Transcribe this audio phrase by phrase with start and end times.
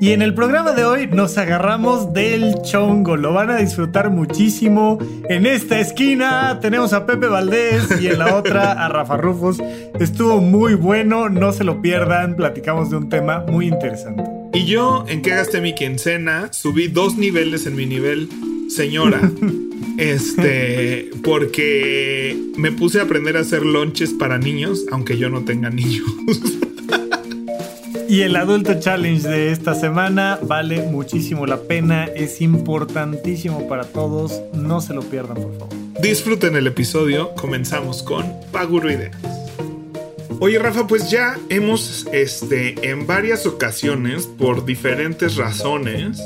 [0.00, 3.16] Y en el programa de hoy nos agarramos del chongo.
[3.16, 4.98] Lo van a disfrutar muchísimo.
[5.28, 9.58] En esta esquina tenemos a Pepe Valdés y en la otra a Rafa Rufus.
[10.00, 12.34] Estuvo muy bueno, no se lo pierdan.
[12.34, 14.24] Platicamos de un tema muy interesante.
[14.52, 18.28] Y yo, en qué gasté mi quincena, subí dos niveles en mi nivel
[18.68, 19.20] señora.
[19.96, 25.70] Este, porque me puse a aprender a hacer lonches para niños, aunque yo no tenga
[25.70, 26.04] niños.
[28.08, 34.42] Y el Adulto Challenge de esta semana vale muchísimo la pena, es importantísimo para todos,
[34.52, 35.74] no se lo pierdan por favor.
[36.00, 39.16] Disfruten el episodio, comenzamos con Paguro Ideas.
[40.40, 46.20] Oye Rafa, pues ya hemos este, en varias ocasiones, por diferentes razones,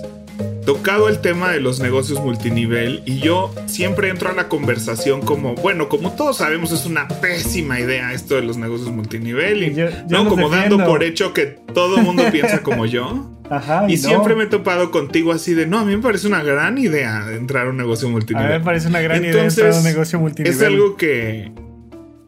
[0.68, 5.54] tocado el tema de los negocios multinivel y yo siempre entro a la conversación como,
[5.54, 9.74] bueno, como todos sabemos es una pésima idea esto de los negocios multinivel y
[10.10, 13.30] no como dando por hecho que todo el mundo piensa como yo.
[13.88, 16.76] y, siempre me he topado contigo así de, no, a mí me parece una gran
[16.76, 18.44] idea entrar a un negocio multinivel.
[18.44, 20.54] A mí me parece una gran idea entrar a un negocio multinivel.
[20.54, 21.50] Es algo que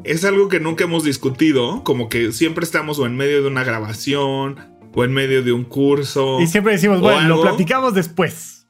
[0.03, 3.65] es algo que nunca hemos discutido, como que siempre estamos o en medio de una
[3.65, 6.41] grabación o en medio de un curso.
[6.41, 8.67] Y siempre decimos, bueno, lo platicamos después.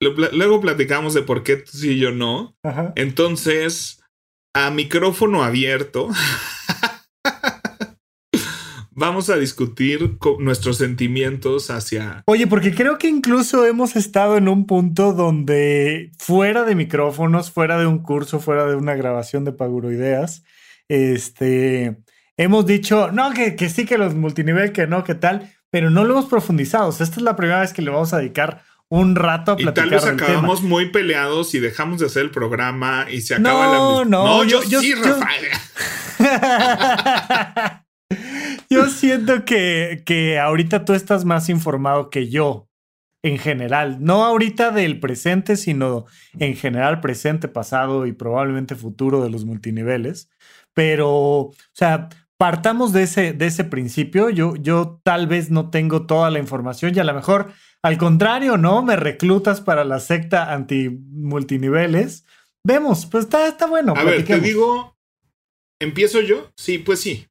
[0.00, 2.54] Luego platicamos de por qué tú sí y yo no.
[2.96, 4.02] Entonces,
[4.54, 6.08] a micrófono abierto,
[8.90, 12.22] vamos a discutir nuestros sentimientos hacia...
[12.26, 17.78] Oye, porque creo que incluso hemos estado en un punto donde fuera de micrófonos, fuera
[17.78, 20.44] de un curso, fuera de una grabación de Paguro Ideas,
[20.88, 21.96] este
[22.36, 26.04] hemos dicho, no, que, que, sí, que los multinivel, que no, que tal, pero no
[26.04, 26.90] lo hemos profundizado.
[26.90, 29.86] esta es la primera vez que le vamos a dedicar un rato a platicar.
[29.86, 33.66] Y tal vez acabamos muy peleados y dejamos de hacer el programa y se acaba
[33.66, 34.10] no, la.
[34.10, 35.46] No, no, yo, yo sí, Rafael.
[38.70, 42.68] yo siento que, que ahorita tú estás más informado que yo
[43.22, 46.06] en general, no ahorita del presente, sino
[46.38, 50.30] en general presente, pasado y probablemente futuro de los multiniveles.
[50.74, 52.08] Pero, o sea,
[52.38, 54.30] partamos de ese, de ese principio.
[54.30, 57.52] Yo, yo tal vez no tengo toda la información y a lo mejor,
[57.82, 58.82] al contrario, ¿no?
[58.82, 62.24] Me reclutas para la secta anti-multiniveles.
[62.64, 63.94] Vemos, pues está, está bueno.
[63.96, 64.96] A ver, te digo,
[65.80, 66.52] ¿empiezo yo?
[66.56, 67.28] Sí, pues sí.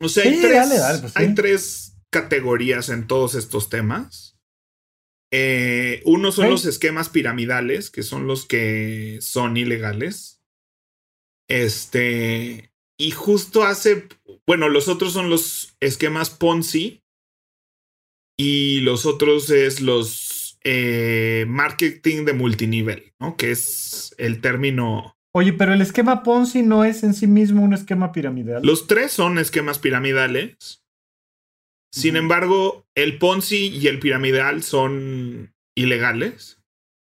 [0.00, 4.38] O sea, hay, tres, pues hay tres categorías en todos estos temas.
[5.30, 10.40] Eh, uno son los esquemas piramidales, que son los que son ilegales.
[11.48, 12.67] Este,
[12.98, 14.08] y justo hace,
[14.46, 17.02] bueno, los otros son los esquemas Ponzi
[18.36, 23.36] y los otros es los eh, marketing de multinivel, ¿no?
[23.36, 25.16] Que es el término...
[25.32, 28.62] Oye, pero el esquema Ponzi no es en sí mismo un esquema piramidal.
[28.64, 30.82] Los tres son esquemas piramidales.
[31.92, 36.57] Sin embargo, el Ponzi y el piramidal son ilegales.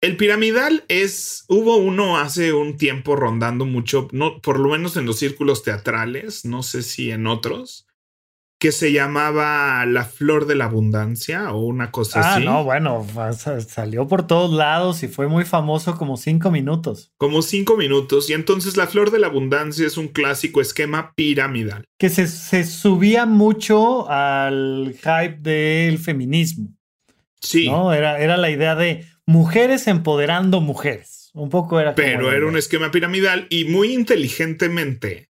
[0.01, 1.45] El piramidal es.
[1.47, 6.43] Hubo uno hace un tiempo rondando mucho, no, por lo menos en los círculos teatrales,
[6.43, 7.85] no sé si en otros,
[8.59, 12.41] que se llamaba La Flor de la Abundancia o una cosa ah, así.
[12.41, 13.05] Ah, no, bueno,
[13.67, 17.11] salió por todos lados y fue muy famoso como cinco minutos.
[17.17, 18.27] Como cinco minutos.
[18.27, 21.85] Y entonces La Flor de la Abundancia es un clásico esquema piramidal.
[21.99, 26.69] Que se, se subía mucho al hype del feminismo.
[27.39, 27.67] Sí.
[27.67, 27.93] ¿no?
[27.93, 31.31] Era, era la idea de mujeres empoderando mujeres.
[31.33, 31.95] Un poco era.
[31.95, 35.29] Pero era un esquema piramidal y muy inteligentemente.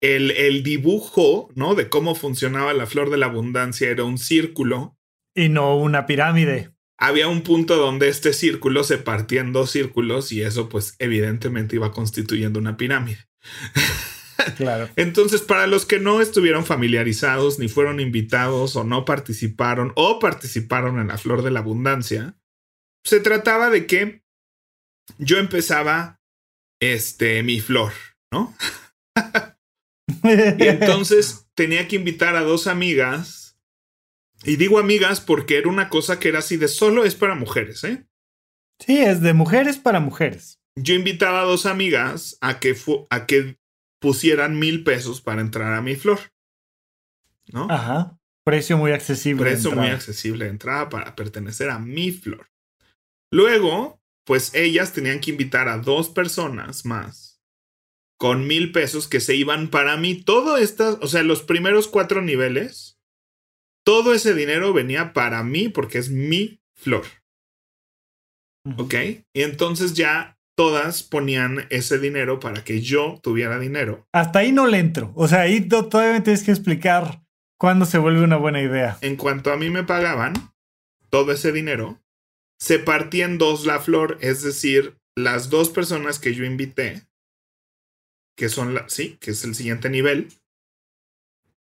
[0.00, 1.74] El, el dibujo, ¿no?
[1.74, 4.96] De cómo funcionaba la flor de la abundancia era un círculo.
[5.34, 6.70] Y no una pirámide.
[6.98, 11.76] Había un punto donde este círculo se partía en dos círculos y eso pues evidentemente
[11.76, 13.18] iba constituyendo una pirámide.
[14.56, 14.88] Claro.
[14.96, 20.98] Entonces, para los que no estuvieron familiarizados, ni fueron invitados o no participaron o participaron
[20.98, 22.36] en la Flor de la Abundancia,
[23.04, 24.22] se trataba de que
[25.18, 26.20] yo empezaba
[26.80, 27.92] este mi flor,
[28.32, 28.54] ¿no?
[30.24, 33.58] y entonces tenía que invitar a dos amigas.
[34.44, 37.84] Y digo amigas porque era una cosa que era así de solo es para mujeres,
[37.84, 38.06] ¿eh?
[38.84, 40.60] Sí, es de mujeres para mujeres.
[40.74, 42.76] Yo invitaba a dos amigas a que,
[43.10, 43.58] a que
[44.00, 46.18] pusieran mil pesos para entrar a mi flor.
[47.52, 47.68] ¿No?
[47.70, 48.18] Ajá.
[48.44, 49.42] Precio muy accesible.
[49.44, 52.51] Precio muy accesible de entrada para pertenecer a mi flor.
[53.32, 57.32] Luego, pues ellas tenían que invitar a dos personas más
[58.18, 60.22] con mil pesos que se iban para mí.
[60.22, 63.00] Todo estas, o sea, los primeros cuatro niveles,
[63.84, 67.04] todo ese dinero venía para mí porque es mi flor.
[68.78, 68.94] ¿Ok?
[69.34, 74.06] Y entonces ya todas ponían ese dinero para que yo tuviera dinero.
[74.12, 75.10] Hasta ahí no le entro.
[75.16, 77.24] O sea, ahí todavía me tienes que explicar
[77.58, 78.98] cuándo se vuelve una buena idea.
[79.00, 80.34] En cuanto a mí me pagaban
[81.08, 82.01] todo ese dinero,
[82.62, 87.08] se partía en dos la flor, es decir, las dos personas que yo invité,
[88.36, 90.28] que son la, sí, que es el siguiente nivel,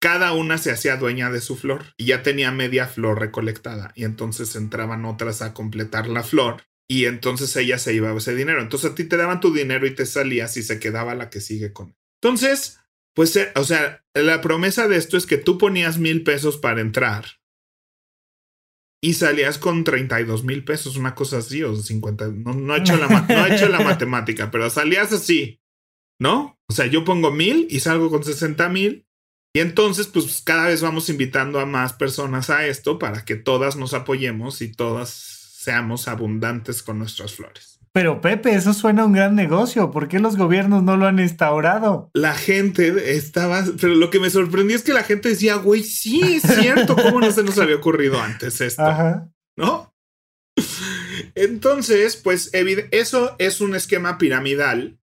[0.01, 4.03] cada una se hacía dueña de su flor y ya tenía media flor recolectada y
[4.03, 8.61] entonces entraban otras a completar la flor y entonces ella se iba ese dinero.
[8.61, 11.39] Entonces a ti te daban tu dinero y te salías y se quedaba la que
[11.39, 11.95] sigue con.
[12.21, 12.81] Entonces,
[13.15, 16.81] pues, eh, o sea, la promesa de esto es que tú ponías mil pesos para
[16.81, 17.38] entrar
[19.01, 22.27] y salías con 32 mil pesos, una cosa así, o 50.
[22.27, 25.61] No, he hecho la, no he hecho la matemática, pero salías así,
[26.19, 26.59] ¿no?
[26.69, 29.05] O sea, yo pongo mil y salgo con 60 mil.
[29.55, 33.77] Y entonces, pues cada vez vamos invitando a más personas a esto para que todas
[33.77, 37.78] nos apoyemos y todas seamos abundantes con nuestras flores.
[37.99, 39.91] Pero Pepe, eso suena a un gran negocio.
[39.91, 42.09] ¿Por qué los gobiernos no lo han instaurado?
[42.13, 46.21] La gente estaba, pero lo que me sorprendió es que la gente decía, güey, sí,
[46.41, 48.83] es cierto, ¿cómo no se nos había ocurrido antes esto?
[48.83, 49.29] Ajá.
[49.57, 49.93] ¿No?
[51.35, 52.51] Entonces, pues
[52.91, 54.98] eso es un esquema piramidal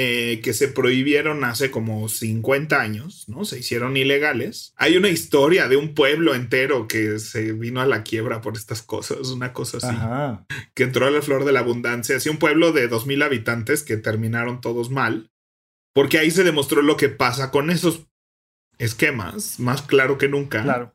[0.00, 3.44] eh, que se prohibieron hace como 50 años, ¿no?
[3.44, 4.72] Se hicieron ilegales.
[4.76, 8.80] Hay una historia de un pueblo entero que se vino a la quiebra por estas
[8.80, 10.46] cosas, una cosa así.
[10.74, 12.16] Que entró a la flor de la abundancia.
[12.16, 15.32] Así un pueblo de 2.000 habitantes que terminaron todos mal.
[15.92, 18.06] Porque ahí se demostró lo que pasa con esos
[18.78, 20.62] esquemas, más claro que nunca.
[20.62, 20.94] Claro.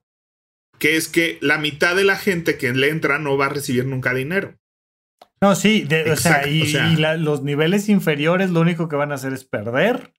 [0.80, 3.86] Que es que la mitad de la gente que le entra no va a recibir
[3.86, 4.58] nunca dinero.
[5.44, 9.44] No, sí, o sea, y, los niveles inferiores lo único que van a hacer es
[9.44, 10.13] perder.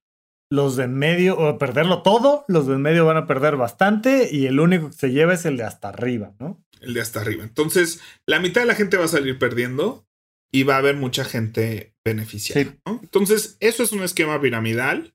[0.50, 4.28] Los de en medio, o perderlo todo, los de en medio van a perder bastante
[4.30, 6.62] y el único que se lleva es el de hasta arriba, ¿no?
[6.82, 7.42] El de hasta arriba.
[7.42, 10.06] Entonces, la mitad de la gente va a salir perdiendo
[10.52, 12.76] y va a haber mucha gente beneficiada.
[12.84, 15.14] Entonces, eso es un esquema piramidal.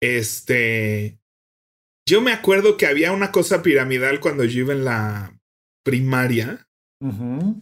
[0.00, 1.18] Este.
[2.08, 5.40] Yo me acuerdo que había una cosa piramidal cuando yo iba en la
[5.84, 6.65] primaria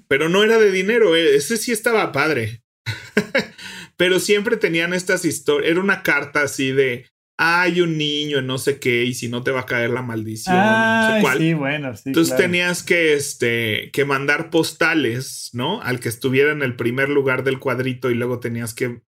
[0.09, 2.63] pero no era de dinero, eh, ese sí estaba padre.
[3.97, 8.59] Pero siempre tenían estas historias, era una carta así de, hay un niño en no
[8.59, 10.57] sé qué y si no te va a caer la maldición.
[10.57, 11.39] no sé cuál.
[11.39, 15.81] Sí, bueno, sí, Entonces tenías que, este, que mandar postales, ¿no?
[15.83, 19.01] Al que estuviera en el primer lugar del cuadrito y luego tenías que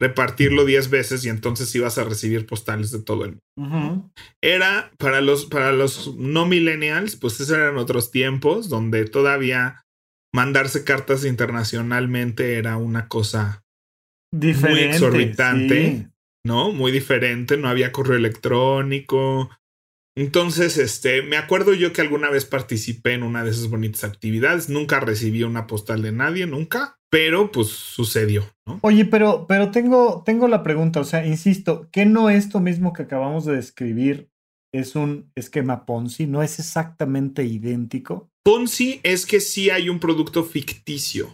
[0.00, 4.10] repartirlo 10 veces y entonces ibas a recibir postales de todo el mundo.
[4.42, 9.84] Era para los, para los no millennials, pues esos eran otros tiempos donde todavía
[10.34, 13.62] mandarse cartas internacionalmente era una cosa
[14.32, 16.08] Diferente, muy exorbitante,
[16.44, 16.72] ¿no?
[16.72, 19.48] Muy diferente, no había correo electrónico.
[20.16, 24.68] Entonces, este, me acuerdo yo que alguna vez participé en una de esas bonitas actividades,
[24.68, 28.80] nunca recibí una postal de nadie, nunca, pero pues sucedió, ¿no?
[28.82, 33.04] Oye, pero, pero tengo, tengo la pregunta, o sea, insisto, ¿qué no esto mismo que
[33.04, 34.32] acabamos de describir
[34.72, 36.26] es un esquema Ponzi?
[36.26, 38.32] ¿No es exactamente idéntico?
[38.42, 41.28] Ponzi es que sí hay un producto ficticio.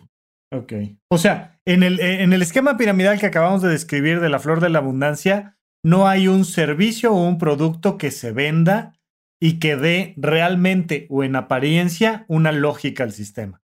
[0.52, 0.75] Ok.
[1.11, 4.61] O sea, en el, en el esquema piramidal que acabamos de describir de la flor
[4.61, 9.00] de la abundancia, no hay un servicio o un producto que se venda
[9.40, 13.60] y que dé realmente o en apariencia una lógica al sistema.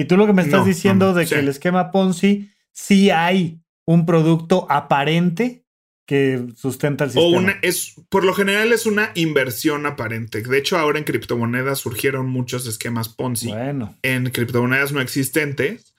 [0.00, 4.06] Y tú lo que me estás diciendo de que el esquema Ponzi sí hay un
[4.06, 5.66] producto aparente
[6.06, 7.36] que sustenta el sistema.
[7.36, 10.40] O una, es, por lo general es una inversión aparente.
[10.40, 13.48] De hecho, ahora en criptomonedas surgieron muchos esquemas Ponzi.
[13.48, 13.94] Bueno.
[14.00, 15.94] En criptomonedas no existentes.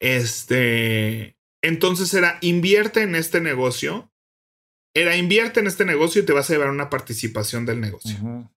[0.00, 1.38] Este.
[1.62, 4.12] Entonces era invierte en este negocio.
[4.94, 8.50] Era invierte en este negocio y te vas a llevar una participación del negocio.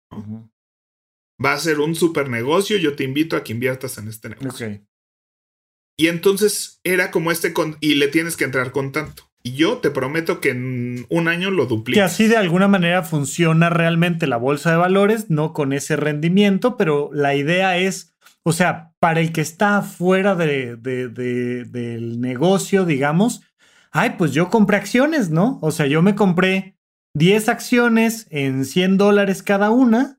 [1.44, 2.78] Va a ser un super negocio.
[2.78, 4.82] Yo te invito a que inviertas en este negocio.
[6.00, 9.24] Y entonces era como este con, y le tienes que entrar con tanto.
[9.44, 11.98] Y yo te prometo que en un año lo duplico.
[11.98, 16.78] Que así de alguna manera funciona realmente la bolsa de valores, no con ese rendimiento,
[16.78, 23.42] pero la idea es, o sea, para el que está fuera de, del negocio, digamos,
[23.92, 25.60] ay, pues yo compré acciones, ¿no?
[25.62, 26.78] O sea, yo me compré
[27.14, 30.19] 10 acciones en 100 dólares cada una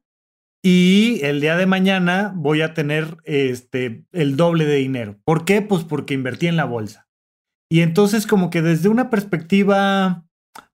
[0.63, 5.19] y el día de mañana voy a tener este, el doble de dinero.
[5.25, 5.63] ¿Por qué?
[5.63, 7.09] Pues porque invertí en la bolsa.
[7.71, 10.27] Y entonces como que desde una perspectiva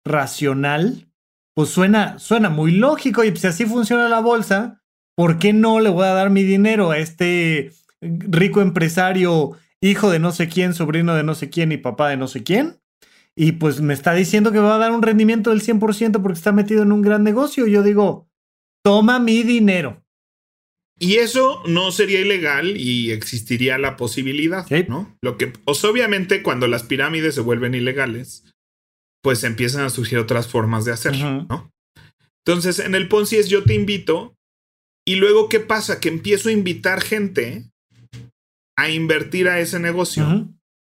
[0.04, 1.08] racional,
[1.54, 4.82] pues suena, suena muy lógico y si así funciona la bolsa,
[5.14, 10.18] ¿por qué no le voy a dar mi dinero a este rico empresario, hijo de
[10.18, 12.80] no sé quién, sobrino de no sé quién y papá de no sé quién?
[13.36, 16.52] Y pues me está diciendo que va a dar un rendimiento del 100% porque está
[16.52, 17.66] metido en un gran negocio.
[17.66, 18.25] Yo digo,
[18.86, 20.00] toma mi dinero.
[20.96, 25.18] Y eso no sería ilegal y existiría la posibilidad, ¿no?
[25.20, 28.44] Lo que, pues, obviamente, cuando las pirámides se vuelven ilegales,
[29.24, 31.72] pues empiezan a surgir otras formas de hacerlo, ¿no?
[32.46, 34.36] Entonces, en el Ponzi es yo te invito
[35.04, 35.98] y luego, ¿qué pasa?
[35.98, 37.64] Que empiezo a invitar gente
[38.78, 40.48] a invertir a ese negocio.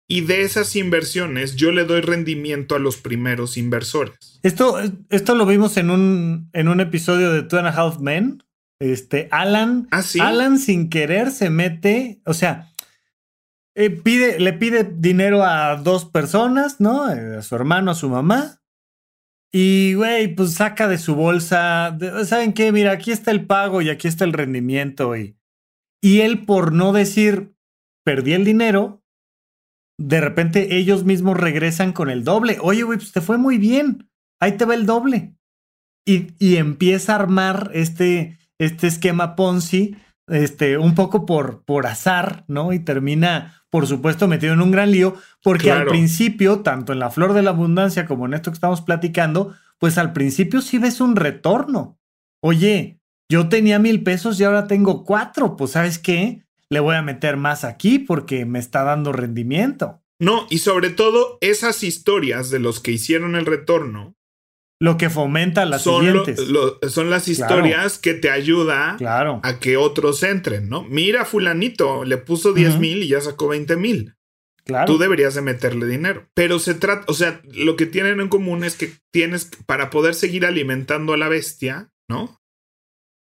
[0.10, 4.40] Y de esas inversiones yo le doy rendimiento a los primeros inversores.
[4.42, 8.44] Esto, esto lo vimos en un, en un episodio de Two and a Half Men.
[8.80, 12.72] Este, Alan, ¿Ah, Alan sin querer se mete, o sea,
[13.76, 17.12] eh, pide, le pide dinero a dos personas, ¿no?
[17.12, 18.62] Eh, a su hermano, a su mamá.
[19.52, 22.72] Y, güey, pues saca de su bolsa, ¿saben qué?
[22.72, 25.16] Mira, aquí está el pago y aquí está el rendimiento.
[25.16, 25.38] Y,
[26.02, 27.54] y él, por no decir,
[28.04, 29.04] perdí el dinero,
[29.98, 32.58] de repente ellos mismos regresan con el doble.
[32.62, 34.10] Oye, güey, pues te fue muy bien.
[34.40, 35.36] Ahí te va el doble.
[36.06, 42.46] Y, y empieza a armar este, este esquema Ponzi, este, un poco por, por azar,
[42.48, 42.74] ¿no?
[42.74, 47.10] Y termina, por supuesto, metido en un gran lío, porque al principio, tanto en la
[47.10, 51.02] flor de la abundancia como en esto que estamos platicando, pues al principio sí ves
[51.02, 52.00] un retorno.
[52.42, 56.47] Oye, yo tenía mil pesos y ahora tengo cuatro, pues ¿sabes qué?
[56.70, 60.02] Le voy a meter más aquí porque me está dando rendimiento.
[60.20, 64.18] No, y sobre todo esas historias de los que hicieron el retorno
[64.80, 66.40] lo que fomenta las son siguientes.
[66.90, 69.40] son las historias que te ayuda claro.
[69.44, 70.84] a que otros entren, ¿no?
[70.84, 74.14] Mira, fulanito, le puso 10 mil y ya sacó 20 mil.
[74.66, 74.86] Claro.
[74.86, 76.28] Tú deberías de meterle dinero.
[76.36, 80.14] Pero se trata, o sea, lo que tienen en común es que tienes, para poder
[80.14, 82.40] seguir alimentando a la bestia, ¿no?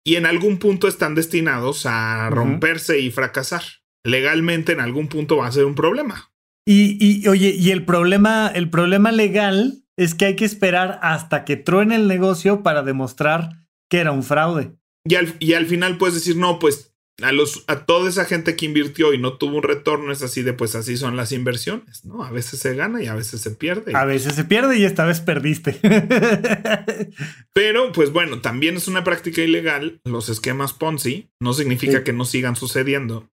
[0.03, 3.63] Y en algún punto están destinados a romperse y fracasar.
[4.03, 6.31] Legalmente en algún punto va a ser un problema.
[6.65, 11.45] Y, y oye, y el problema, el problema legal es que hay que esperar hasta
[11.45, 14.75] que truene el negocio para demostrar que era un fraude.
[15.05, 16.90] Y al, y al final puedes decir, no, pues
[17.21, 20.41] a, los, a toda esa gente que invirtió y no tuvo un retorno es así
[20.41, 22.23] de, pues así son las inversiones, ¿no?
[22.23, 23.95] A veces se gana y a veces se pierde.
[23.95, 25.79] A veces se pierde y esta vez perdiste.
[27.53, 30.01] Pero, pues bueno, también es una práctica ilegal.
[30.03, 33.29] Los esquemas Ponzi no significa que no sigan sucediendo.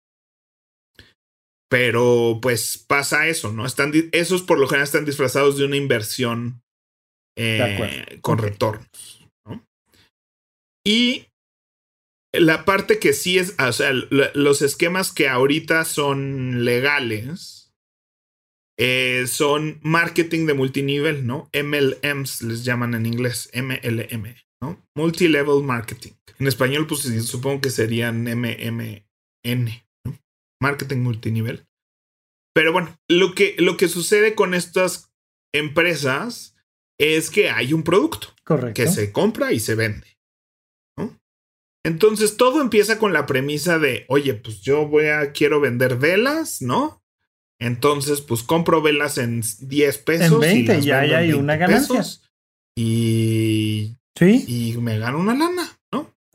[1.68, 3.66] Pero pues pasa eso, ¿no?
[3.66, 6.62] Están, esos por lo general están disfrazados de una inversión
[7.36, 9.28] eh, con retornos.
[9.44, 9.66] ¿no?
[10.86, 11.26] Y
[12.40, 17.72] la parte que sí es, o sea, los esquemas que ahorita son legales
[18.78, 21.48] eh, son marketing de multinivel, ¿no?
[21.52, 24.84] MLMs les llaman en inglés, MLM, ¿no?
[24.96, 26.12] Multilevel marketing.
[26.38, 29.84] En español, pues supongo que serían MMN
[30.60, 31.66] marketing multinivel.
[32.54, 35.12] Pero bueno, lo que, lo que sucede con estas
[35.52, 36.56] empresas
[36.98, 38.28] es que hay un producto
[38.74, 40.13] que se compra y se vende.
[41.84, 46.62] Entonces todo empieza con la premisa de, oye, pues yo voy a, quiero vender velas,
[46.62, 47.02] ¿no?
[47.60, 50.32] Entonces, pues compro velas en 10 pesos.
[50.32, 52.02] En 20 y ya hay una ganancia.
[52.76, 54.44] y, ¿Sí?
[54.48, 55.78] y me gano una lana.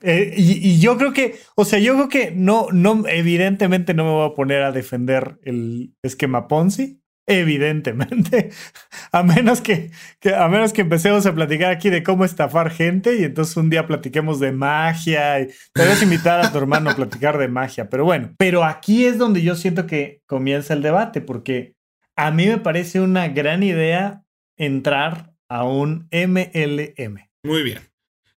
[0.01, 4.11] Eh, y, yo creo que, o sea, yo creo que no, no, evidentemente no me
[4.11, 7.01] voy a poner a defender el esquema Ponzi.
[7.29, 8.49] Evidentemente.
[9.11, 9.91] A menos que,
[10.35, 13.87] a menos que empecemos a platicar aquí de cómo estafar gente y entonces un día
[13.87, 17.89] platiquemos de magia y te debes invitar a tu hermano a platicar de magia.
[17.89, 21.75] Pero bueno, pero aquí es donde yo siento que comienza el debate porque
[22.15, 24.23] a mí me parece una gran idea
[24.57, 27.29] entrar a un MLM.
[27.43, 27.79] Muy bien.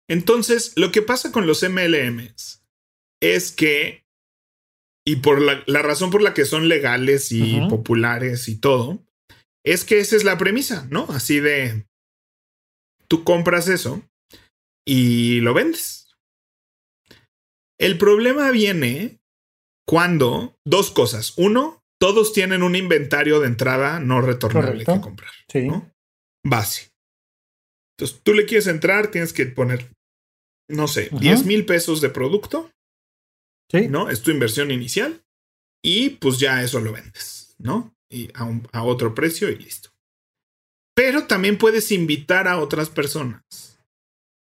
[0.08, 2.64] Entonces, lo que pasa con los MLMs
[3.22, 4.01] es que,
[5.06, 9.04] y por la, razón por la que son legales y populares y todo,
[9.66, 11.08] es que esa es la premisa, ¿no?
[11.10, 11.88] Así de,
[13.08, 14.04] tú compras eso
[14.86, 16.16] y lo vendes.
[17.80, 19.20] El problema viene
[19.88, 21.34] cuando dos cosas.
[21.38, 25.32] Uno, todos tienen un inventario de entrada no retornable que comprar.
[25.52, 25.68] Sí.
[26.46, 26.92] Base.
[27.98, 29.92] Entonces, tú le quieres entrar, tienes que poner
[30.72, 32.72] no sé, 10 mil pesos de producto.
[33.72, 33.88] Sí.
[33.88, 34.10] ¿No?
[34.10, 35.24] Es tu inversión inicial.
[35.82, 37.96] Y pues ya eso lo vendes, ¿no?
[38.10, 39.90] Y a, otro precio y listo.
[40.94, 43.80] Pero también puedes invitar a otras personas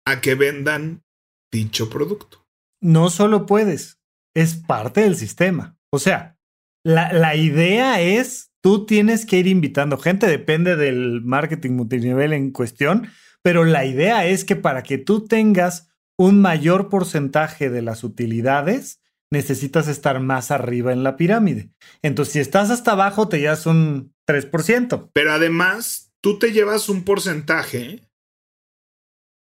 [0.05, 1.03] a que vendan
[1.51, 2.47] dicho producto.
[2.81, 3.99] No solo puedes,
[4.33, 5.77] es parte del sistema.
[5.91, 6.39] O sea,
[6.83, 12.51] la, la, idea es, tú tienes que ir invitando gente, depende del marketing multinivel en
[12.51, 13.09] cuestión,
[13.43, 19.01] pero la idea es que para que tú tengas un mayor porcentaje de las utilidades,
[19.31, 21.69] necesitas estar más arriba en la pirámide.
[22.01, 25.09] Entonces, si estás hasta abajo, te llevas un 3%.
[25.13, 28.09] Pero además, tú te llevas un porcentaje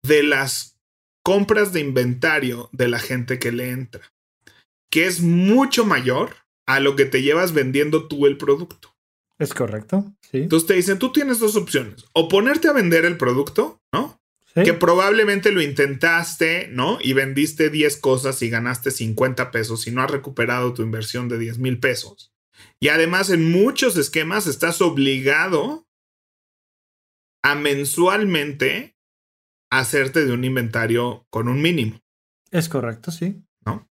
[0.03, 0.79] de las
[1.25, 4.15] compras de inventario de la gente que le entra,
[4.91, 8.95] que es mucho mayor a lo que te llevas vendiendo tú el producto.
[9.39, 10.39] Es correcto, sí.
[10.39, 14.21] Entonces te dicen, tú tienes dos opciones, o ponerte a vender el producto, ¿no?
[14.65, 16.99] Que probablemente lo intentaste, ¿no?
[17.03, 21.39] Y vendiste 10 cosas y ganaste 50 pesos y no has recuperado tu inversión de
[21.39, 22.33] 10 mil pesos.
[22.81, 25.87] Y además en muchos esquemas estás obligado
[27.43, 28.97] a mensualmente
[29.71, 32.01] hacerte de un inventario con un mínimo.
[32.51, 33.43] Es correcto, sí.
[33.67, 33.91] ¿No?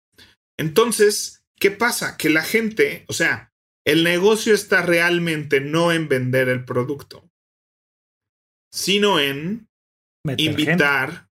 [0.58, 2.18] Entonces, ¿qué pasa?
[2.18, 3.54] Que la gente, o sea,
[3.86, 7.30] el negocio está realmente no en vender el producto,
[8.70, 9.69] sino en
[10.36, 11.30] invitar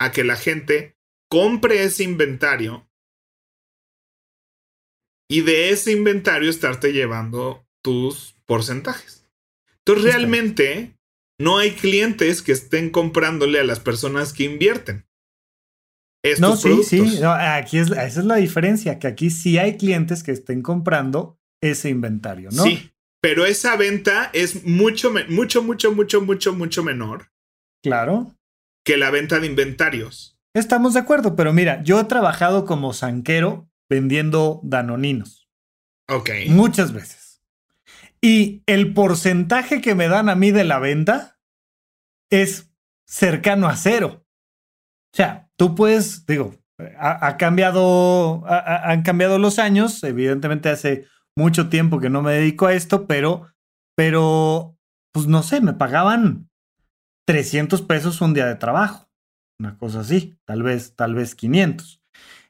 [0.00, 0.96] a que la gente
[1.30, 2.88] compre ese inventario
[5.30, 9.28] y de ese inventario estarte llevando tus porcentajes.
[9.78, 10.96] Entonces realmente
[11.38, 15.06] no hay clientes que estén comprándole a las personas que invierten.
[16.38, 17.20] no, sí, sí.
[17.24, 21.90] aquí es, esa es la diferencia, que aquí sí hay clientes que estén comprando ese
[21.90, 22.64] inventario, ¿no?
[22.64, 27.30] Sí, pero esa venta es mucho, mucho, mucho, mucho, mucho, mucho menor
[27.82, 28.36] Claro.
[28.84, 30.38] Que la venta de inventarios.
[30.54, 35.48] Estamos de acuerdo, pero mira, yo he trabajado como zanquero vendiendo danoninos.
[36.08, 36.30] Ok.
[36.48, 37.42] Muchas veces.
[38.20, 41.38] Y el porcentaje que me dan a mí de la venta
[42.30, 42.70] es
[43.06, 44.24] cercano a cero.
[45.12, 46.54] O sea, tú puedes, digo,
[46.98, 50.02] ha, cambiado, han cambiado los años.
[50.04, 51.06] Evidentemente hace
[51.36, 53.46] mucho tiempo que no me dedico a esto, pero,
[53.96, 54.76] pero,
[55.12, 56.49] pues no sé, me pagaban
[57.30, 59.08] 300 pesos un día de trabajo.
[59.60, 62.02] Una cosa así, tal vez, tal vez 500.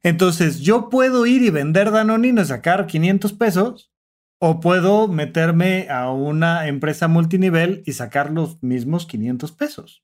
[0.03, 3.93] Entonces, yo puedo ir y vender Danonino y sacar 500 pesos,
[4.41, 10.03] o puedo meterme a una empresa multinivel y sacar los mismos 500 pesos,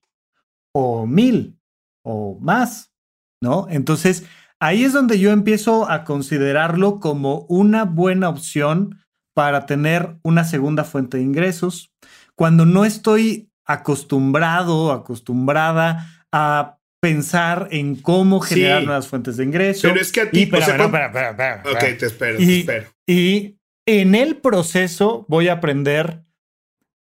[0.74, 1.58] o mil,
[2.04, 2.92] o más,
[3.40, 3.68] ¿no?
[3.70, 4.26] Entonces,
[4.60, 8.98] ahí es donde yo empiezo a considerarlo como una buena opción
[9.32, 11.94] para tener una segunda fuente de ingresos.
[12.34, 19.88] Cuando no estoy acostumbrado, acostumbrada a pensar en cómo generar nuevas fuentes de ingreso.
[19.88, 22.86] Pero es que a ti, y, espera, espera, Ok, te espero, y, te espero.
[23.06, 26.24] Y en el proceso voy a aprender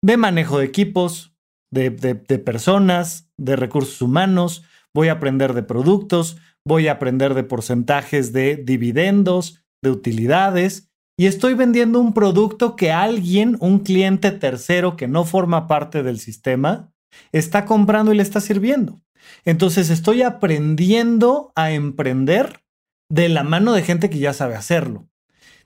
[0.02, 1.34] de manejo de equipos,
[1.72, 7.34] de, de, de personas, de recursos humanos, voy a aprender de productos, voy a aprender
[7.34, 14.32] de porcentajes de dividendos, de utilidades y estoy vendiendo un producto que alguien, un cliente
[14.32, 16.92] tercero que no forma parte del sistema,
[17.32, 19.00] está comprando y le está sirviendo.
[19.44, 22.64] Entonces estoy aprendiendo a emprender
[23.08, 25.08] de la mano de gente que ya sabe hacerlo.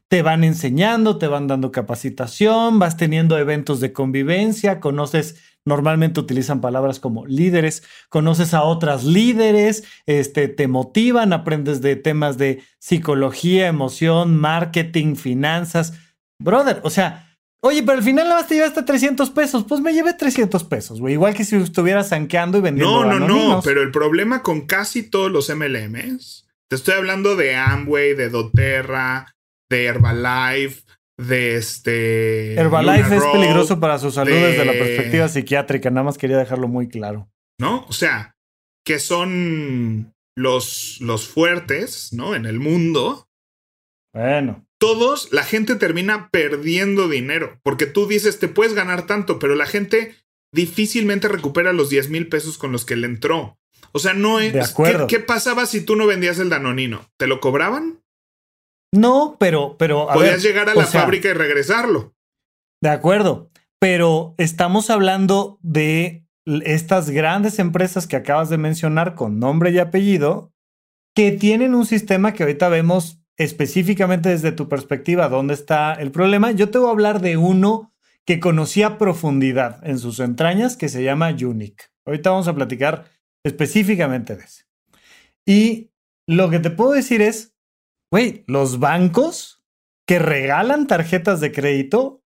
[0.09, 5.37] Te van enseñando, te van dando capacitación, vas teniendo eventos de convivencia, conoces
[5.69, 12.39] normalmente utilizan palabras como líderes, conoces a otras líderes, este, te motivan, aprendes de temas
[12.39, 15.93] de psicología, emoción, marketing, finanzas.
[16.41, 17.25] Brother, o sea,
[17.61, 19.65] Oye, pero al final nada más te llevaste 300 pesos.
[19.65, 21.15] Pues me llevé 300 pesos, güey.
[21.15, 23.05] Igual que si estuvieras sanqueando y vendiendo.
[23.05, 23.61] No, no, no.
[23.63, 29.35] Pero el problema con casi todos los MLMs, te estoy hablando de Amway, de doTERRA,
[29.69, 30.83] de Herbalife,
[31.19, 32.55] de este.
[32.55, 36.89] Herbalife es peligroso para su salud desde la perspectiva psiquiátrica, nada más quería dejarlo muy
[36.89, 37.29] claro.
[37.61, 37.85] ¿No?
[37.89, 38.37] O sea,
[38.87, 42.35] que son los, los fuertes, ¿no?
[42.35, 43.29] En el mundo.
[44.15, 44.65] Bueno.
[44.81, 49.67] Todos, la gente termina perdiendo dinero, porque tú dices, te puedes ganar tanto, pero la
[49.67, 50.15] gente
[50.55, 53.59] difícilmente recupera los 10 mil pesos con los que le entró.
[53.91, 54.53] O sea, no es.
[54.73, 57.11] ¿qué, ¿Qué pasaba si tú no vendías el danonino?
[57.17, 58.01] ¿Te lo cobraban?
[58.93, 60.11] No, pero, pero.
[60.11, 62.15] A Podías llegar a la fábrica y regresarlo.
[62.83, 63.51] De acuerdo.
[63.81, 66.27] Pero estamos hablando de
[66.65, 70.53] estas grandes empresas que acabas de mencionar con nombre y apellido,
[71.15, 76.51] que tienen un sistema que ahorita vemos específicamente desde tu perspectiva dónde está el problema.
[76.51, 77.95] Yo te voy a hablar de uno
[78.27, 81.85] que conocí a profundidad en sus entrañas, que se llama Unique.
[82.05, 83.07] Ahorita vamos a platicar
[83.45, 84.65] específicamente de ese.
[85.47, 85.93] Y
[86.27, 87.55] lo que te puedo decir es,
[88.11, 89.63] Güey, los bancos
[90.07, 92.23] que regalan tarjetas de crédito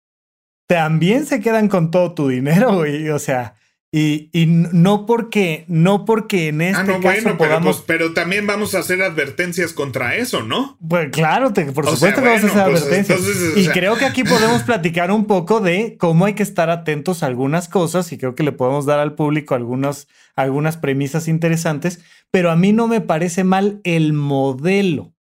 [0.68, 3.10] también se quedan con todo tu dinero, güey.
[3.10, 3.56] O sea,
[3.94, 7.76] Y, y no porque, no porque en este ah, no, caso bueno, podamos.
[7.78, 10.78] pues, pero también vamos a hacer advertencias contra eso, ¿no?
[10.88, 13.20] Pues claro, te- por O supuesto sea, que vamos a hacer pues, advertencias.
[13.20, 16.70] entonces, y sea- creo que aquí podemos platicar un poco de cómo hay que estar
[16.70, 21.28] atentos a algunas cosas y creo que le podemos dar al público algunos, algunas premisas
[21.28, 22.00] interesantes,
[22.32, 25.14] pero a mí no me parece mal el modelo.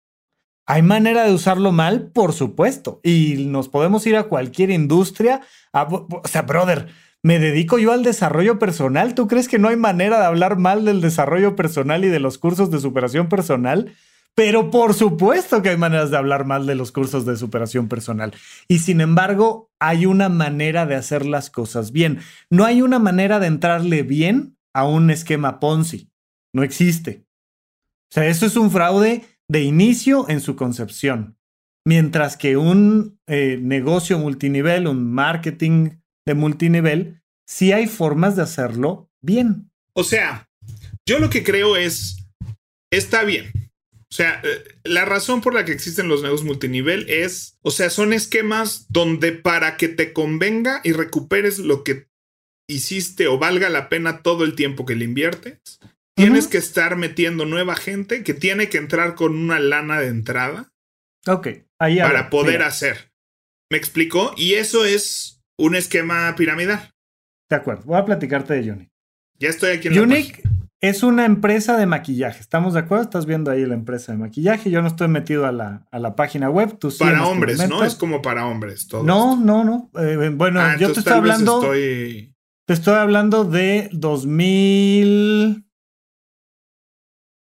[0.70, 2.10] ¿Hay manera de usarlo mal?
[2.12, 3.00] Por supuesto.
[3.02, 5.40] Y nos podemos ir a cualquier industria.
[5.72, 6.88] a- o sea, brother,
[7.22, 9.14] me dedico yo al desarrollo personal.
[9.14, 12.38] ¿Tú crees que no hay manera de hablar mal del desarrollo personal y de los
[12.38, 13.92] cursos de superación personal?
[14.36, 18.32] Pero por supuesto que hay maneras de hablar mal de los cursos de superación personal.
[18.68, 22.20] Y sin embargo, hay una manera de hacer las cosas bien.
[22.48, 26.10] No hay una manera de entrarle bien a un esquema Ponzi.
[26.54, 27.24] No existe.
[28.10, 31.36] O sea, eso es un fraude de inicio en su concepción.
[31.84, 39.10] Mientras que un eh, negocio multinivel, un marketing de multinivel, sí hay formas de hacerlo
[39.20, 39.72] bien.
[39.94, 40.48] O sea,
[41.04, 42.28] yo lo que creo es,
[42.92, 43.50] está bien.
[43.92, 47.90] O sea, eh, la razón por la que existen los negocios multinivel es, o sea,
[47.90, 52.06] son esquemas donde para que te convenga y recuperes lo que
[52.68, 55.80] hiciste o valga la pena todo el tiempo que le inviertes,
[56.20, 60.72] tienes que estar metiendo nueva gente que tiene que entrar con una lana de entrada
[61.26, 63.12] Ok, ahí para poder mira, hacer.
[63.70, 64.32] ¿Me explico?
[64.36, 66.90] Y eso es un esquema piramidal.
[67.48, 68.92] De acuerdo, voy a platicarte de Unique.
[69.38, 70.42] Ya estoy aquí en la Unique
[70.82, 72.40] es una empresa de maquillaje.
[72.40, 73.04] ¿Estamos de acuerdo?
[73.04, 74.70] Estás viendo ahí la empresa de maquillaje.
[74.70, 76.78] Yo no estoy metido a la, a la página web.
[76.78, 77.84] Tú sí Para este hombres, ¿no?
[77.84, 79.02] Es como para hombres todo.
[79.04, 79.44] No, esto.
[79.44, 79.90] no, no.
[80.00, 81.60] Eh, bueno, Ah, yo te estoy hablando.
[81.62, 82.34] estoy-
[82.66, 83.90] Te estoy hablando de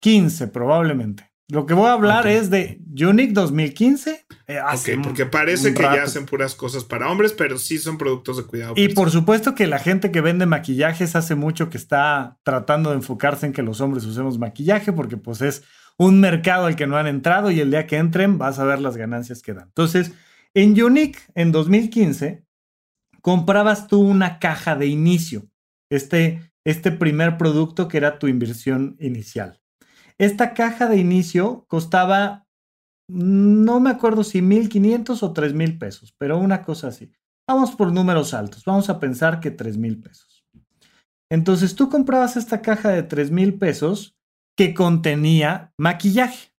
[0.04, 1.30] 2015, probablemente.
[1.50, 4.26] Lo que voy a hablar es de Unique 2015.
[4.48, 5.96] eh, Ok, hace porque parece un que rato.
[5.98, 8.74] ya hacen puras cosas para hombres, pero sí son productos de cuidado.
[8.76, 8.96] Y personal.
[8.96, 13.46] por supuesto que la gente que vende maquillajes hace mucho que está tratando de enfocarse
[13.46, 15.64] en que los hombres usemos maquillaje porque pues es
[15.98, 18.80] un mercado al que no han entrado y el día que entren vas a ver
[18.80, 19.68] las ganancias que dan.
[19.68, 20.12] Entonces,
[20.54, 22.46] en Unique en 2015
[23.22, 25.44] comprabas tú una caja de inicio,
[25.92, 29.60] este, este primer producto que era tu inversión inicial.
[30.18, 32.48] Esta caja de inicio costaba,
[33.08, 37.12] no me acuerdo si 1.500 o 3.000 pesos, pero una cosa así.
[37.48, 38.64] Vamos por números altos.
[38.64, 40.46] Vamos a pensar que 3 mil pesos.
[41.30, 44.16] Entonces tú comprabas esta caja de 3 mil pesos
[44.56, 46.54] que contenía maquillaje.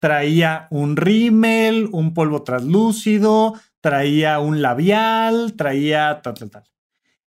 [0.00, 6.64] Traía un rímel, un polvo translúcido, traía un labial, traía tal, tal, tal.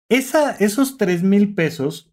[0.09, 2.10] Esos 3 mil pesos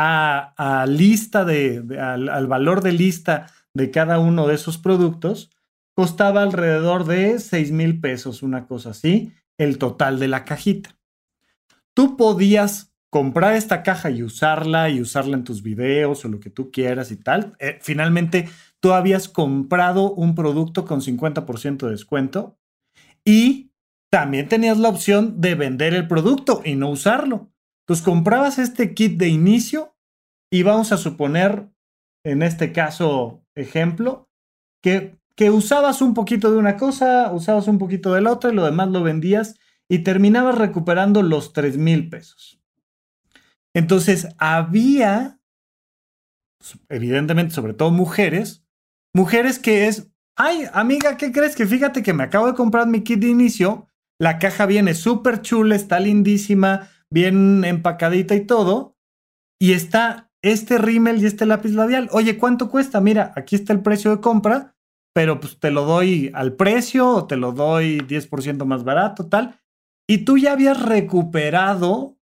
[0.00, 5.50] a, lista de, al valor de lista de cada uno de esos productos
[5.94, 10.96] costaba alrededor de 6 mil pesos, una cosa así el total de la cajita.
[11.92, 16.50] Tú podías comprar esta caja y usarla y usarla en tus videos o lo que
[16.50, 17.56] tú quieras y tal.
[17.58, 22.56] Eh, finalmente, tú habías comprado un producto con 50% de descuento
[23.24, 23.72] y
[24.10, 27.50] también tenías la opción de vender el producto y no usarlo.
[27.88, 29.96] Entonces comprabas este kit de inicio
[30.52, 31.70] y vamos a suponer,
[32.22, 34.28] en este caso, ejemplo,
[34.82, 38.54] que, que usabas un poquito de una cosa, usabas un poquito de la otra y
[38.54, 42.60] lo demás lo vendías y terminabas recuperando los 3 mil pesos.
[43.72, 45.40] Entonces había,
[46.90, 48.66] evidentemente, sobre todo mujeres,
[49.14, 51.56] mujeres que es, ay, amiga, ¿qué crees?
[51.56, 55.40] Que fíjate que me acabo de comprar mi kit de inicio, la caja viene súper
[55.40, 58.96] chula, está lindísima, bien empacadita y todo,
[59.60, 62.08] y está este rímel y este lápiz labial.
[62.12, 63.00] Oye, ¿cuánto cuesta?
[63.00, 64.76] Mira, aquí está el precio de compra,
[65.14, 69.60] pero pues te lo doy al precio o te lo doy 10% más barato, tal.
[70.08, 72.16] Y tú ya habías recuperado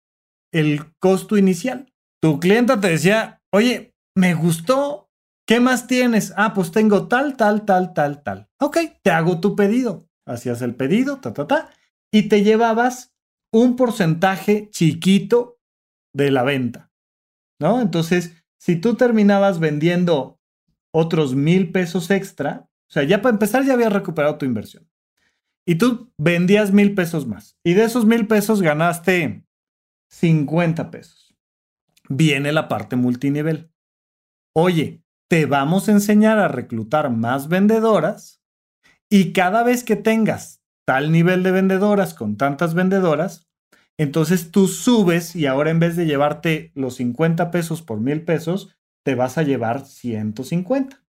[0.53, 1.91] el costo inicial.
[2.21, 5.09] Tu clienta te decía, oye, me gustó,
[5.47, 6.33] ¿qué más tienes?
[6.37, 8.49] Ah, pues tengo tal, tal, tal, tal, tal.
[8.61, 10.07] Ok, te hago tu pedido.
[10.25, 11.69] Hacías el pedido, ta, ta, ta,
[12.11, 13.12] y te llevabas
[13.53, 15.59] un porcentaje chiquito
[16.13, 16.91] de la venta,
[17.59, 17.81] ¿no?
[17.81, 20.39] Entonces, si tú terminabas vendiendo
[20.91, 24.89] otros mil pesos extra, o sea, ya para empezar ya habías recuperado tu inversión.
[25.65, 27.57] Y tú vendías mil pesos más.
[27.63, 29.45] Y de esos mil pesos ganaste
[30.09, 31.35] 50 pesos.
[32.09, 33.71] Viene la parte multinivel.
[34.55, 38.41] Oye, te vamos a enseñar a reclutar más vendedoras
[39.09, 43.47] y cada vez que tengas tal nivel de vendedoras con tantas vendedoras,
[43.97, 48.75] entonces tú subes y ahora en vez de llevarte los 50 pesos por mil pesos,
[49.03, 51.03] te vas a llevar 150.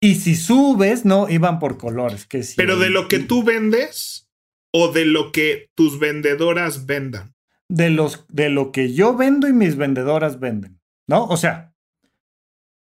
[0.00, 2.26] Y si subes, no, iban por colores.
[2.26, 4.28] Que si Pero de lo que tú vendes
[4.72, 7.34] o de lo que tus vendedoras vendan.
[7.68, 11.26] de, los, de lo que yo vendo y mis vendedoras venden, ¿no?
[11.26, 11.74] O sea,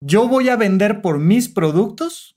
[0.01, 2.36] yo voy a vender por mis productos.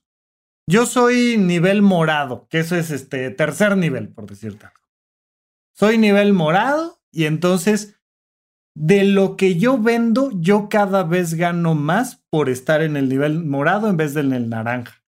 [0.70, 4.80] Yo soy nivel morado, que eso es este tercer nivel, por decirte algo.
[5.74, 8.00] Soy nivel morado y entonces
[8.76, 13.44] de lo que yo vendo, yo cada vez gano más por estar en el nivel
[13.44, 15.04] morado en vez de en el naranja.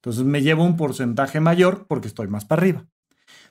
[0.00, 2.86] Entonces me llevo un porcentaje mayor porque estoy más para arriba.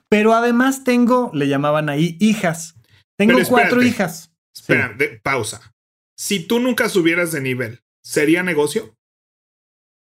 [0.08, 2.74] Pero además tengo, le llamaban ahí hijas.
[3.16, 4.34] Tengo cuatro hijas.
[4.52, 5.76] Espera, pausa.
[6.16, 8.98] Si tú nunca subieras de nivel, ¿sería negocio?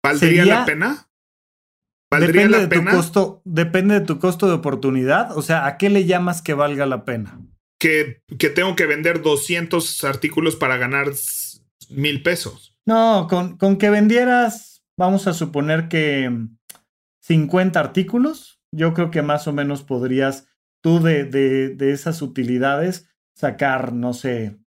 [0.05, 1.09] ¿Valdría la pena?
[2.13, 2.91] ¿Valdría depende la de pena?
[2.91, 5.37] Tu costo, depende de tu costo de oportunidad.
[5.37, 7.41] O sea, ¿a qué le llamas que valga la pena?
[7.79, 11.07] Que, que tengo que vender 200 artículos para ganar
[11.89, 12.77] mil pesos.
[12.87, 16.31] No, con, con que vendieras, vamos a suponer que
[17.23, 20.49] 50 artículos, yo creo que más o menos podrías
[20.83, 24.59] tú de, de, esas utilidades sacar, no sé,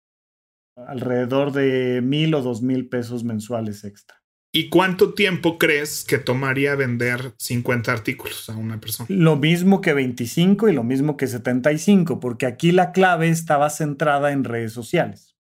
[0.77, 4.24] alrededor de mil o dos mil pesos mensuales extra.
[4.57, 9.09] ¿Y cuánto tiempo crees que tomaría vender 50 artículos a una persona?
[9.11, 14.31] Lo mismo que 25 y lo mismo que 75, porque aquí la clave estaba centrada
[14.31, 15.35] en redes sociales.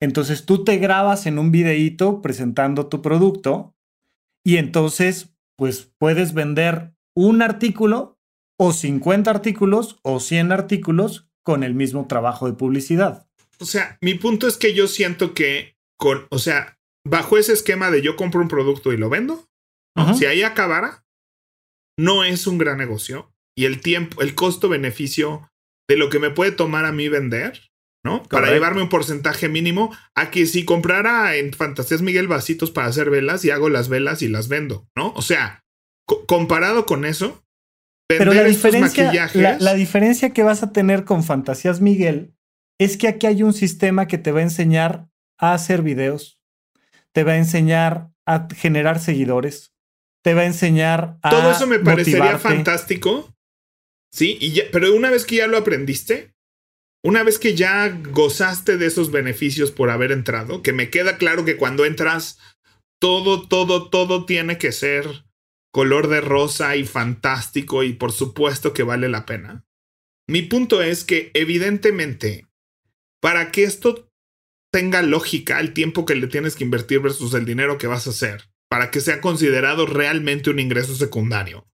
[0.00, 3.74] Entonces tú te grabas en un videíto presentando tu producto
[4.42, 8.18] y entonces pues puedes vender un artículo
[8.56, 13.28] o 50 artículos o 100 artículos con el mismo trabajo de publicidad.
[13.60, 16.75] O sea, mi punto es que yo siento que con, o sea,
[17.06, 19.46] bajo ese esquema de yo compro un producto y lo vendo,
[20.18, 21.06] si ahí acabara,
[21.98, 25.50] no es un gran negocio y el tiempo, el costo-beneficio
[25.88, 27.70] de lo que me puede tomar a mí vender,
[28.04, 28.22] ¿no?
[28.24, 33.08] Para llevarme un porcentaje mínimo a que si comprara en Fantasías Miguel vasitos para hacer
[33.08, 35.12] velas y hago las velas y las vendo, ¿no?
[35.16, 35.64] O sea,
[36.26, 37.42] comparado con eso,
[38.08, 42.34] pero la diferencia, la, diferencia que vas a tener con Fantasías Miguel
[42.78, 46.35] es que aquí hay un sistema que te va a enseñar a hacer videos,
[47.16, 49.72] te va a enseñar a generar seguidores,
[50.22, 51.30] te va a enseñar a.
[51.30, 53.34] Todo eso me parecería fantástico.
[54.12, 56.34] Sí, y pero una vez que ya lo aprendiste,
[57.02, 61.46] una vez que ya gozaste de esos beneficios por haber entrado, que me queda claro
[61.46, 62.38] que cuando entras,
[63.00, 65.24] todo, todo, todo tiene que ser
[65.72, 69.64] color de rosa y fantástico y por supuesto que vale la pena.
[70.28, 72.46] Mi punto es que evidentemente,
[73.22, 74.05] para que esto
[74.76, 78.10] tenga lógica, el tiempo que le tienes que invertir versus el dinero que vas a
[78.10, 81.66] hacer, para que sea considerado realmente un ingreso secundario.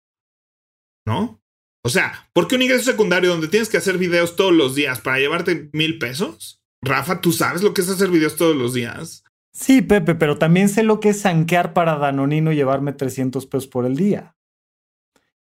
[1.04, 1.42] ¿No?
[1.84, 5.00] O sea, ¿por qué un ingreso secundario donde tienes que hacer videos todos los días
[5.00, 6.62] para llevarte mil pesos?
[6.80, 9.24] Rafa, ¿tú sabes lo que es hacer videos todos los días?
[9.52, 13.66] Sí, Pepe, pero también sé lo que es sanquear para Danonino y llevarme 300 pesos
[13.66, 14.36] por el día.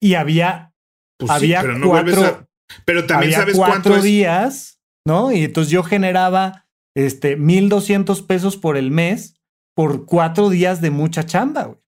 [0.01, 0.73] Y había,
[1.19, 2.47] pues había pero cuatro,
[2.83, 5.31] pero también sabes cuatro días, ¿no?
[5.31, 6.62] Y entonces yo generaba
[6.95, 9.35] este 1200 pesos por el mes
[9.75, 11.79] por cuatro días de mucha chamba, güey.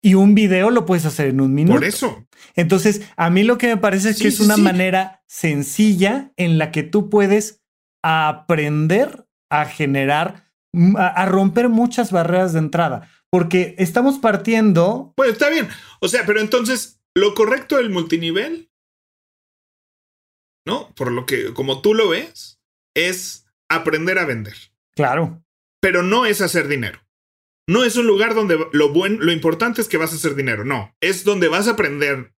[0.00, 1.74] Y un video lo puedes hacer en un minuto.
[1.74, 2.24] Por eso.
[2.54, 6.70] Entonces, a mí lo que me parece es que es una manera sencilla en la
[6.70, 7.64] que tú puedes
[8.04, 10.48] aprender a generar
[10.96, 15.12] a, romper muchas barreras de entrada, porque estamos partiendo...
[15.16, 15.68] Pues está bien,
[16.00, 18.70] o sea, pero entonces lo correcto del multinivel,
[20.66, 20.94] ¿no?
[20.94, 22.60] Por lo que, como tú lo ves,
[22.94, 24.54] es aprender a vender.
[24.94, 25.42] Claro.
[25.80, 27.00] Pero no es hacer dinero.
[27.68, 30.64] No es un lugar donde lo bueno, lo importante es que vas a hacer dinero.
[30.64, 32.32] No, es donde vas a aprender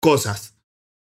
[0.00, 0.58] cosas.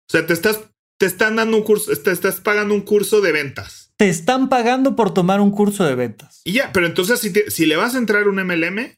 [0.10, 0.62] O sea, te estás,
[1.00, 4.96] te están dando un curso, te estás pagando un curso de ventas te están pagando
[4.96, 6.42] por tomar un curso de ventas.
[6.46, 8.96] Y ya, pero entonces si, si le vas a entrar un MLM,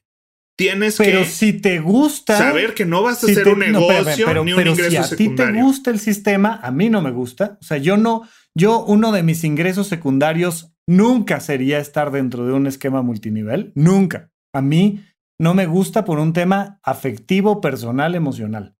[0.56, 1.04] tienes que.
[1.04, 2.36] Pero si te gusta.
[2.36, 5.34] Saber que no vas a hacer un negocio pero, ni un pero si a ti
[5.34, 7.58] te gusta el sistema, a mí no me gusta.
[7.60, 8.28] O sea, yo no.
[8.56, 13.72] Yo, uno de mis ingresos secundarios nunca sería estar dentro de un esquema multinivel.
[13.74, 14.30] Nunca.
[14.52, 15.04] A mí
[15.38, 18.76] no me gusta por un tema afectivo, personal, emocional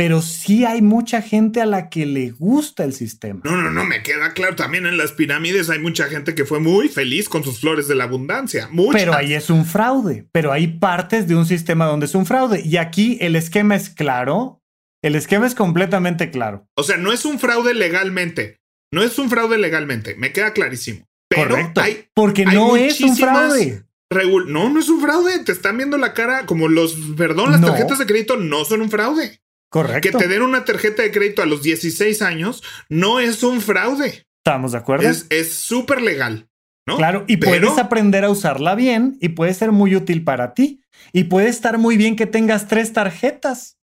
[0.00, 3.42] pero sí hay mucha gente a la que le gusta el sistema.
[3.44, 4.56] No, no, no, me queda claro.
[4.56, 7.96] También en las pirámides hay mucha gente que fue muy feliz con sus flores de
[7.96, 8.70] la abundancia.
[8.92, 10.26] Pero ahí es un fraude.
[10.32, 12.62] Pero hay partes de un sistema donde es un fraude.
[12.64, 14.62] Y aquí el esquema es claro.
[15.02, 16.66] El esquema es completamente claro.
[16.76, 18.59] O sea, no es un fraude legalmente.
[18.92, 20.14] No es un fraude legalmente.
[20.16, 21.06] Me queda clarísimo.
[21.28, 21.80] Pero Correcto.
[21.80, 23.84] Hay, porque no es un fraude.
[24.46, 25.38] No, no es un fraude.
[25.44, 28.90] Te están viendo la cara como los, perdón, las tarjetas de crédito no son un
[28.90, 29.40] fraude.
[29.70, 30.00] Correcto.
[30.00, 34.26] Que te den una tarjeta de crédito a los 16 años no es un fraude.
[34.44, 35.08] Estamos de acuerdo.
[35.08, 36.48] Es súper legal.
[36.86, 36.96] ¿no?
[36.96, 40.82] Claro, y puedes aprender a usarla bien y puede ser muy útil para ti.
[41.12, 43.78] Y puede estar muy bien que tengas tres tarjetas.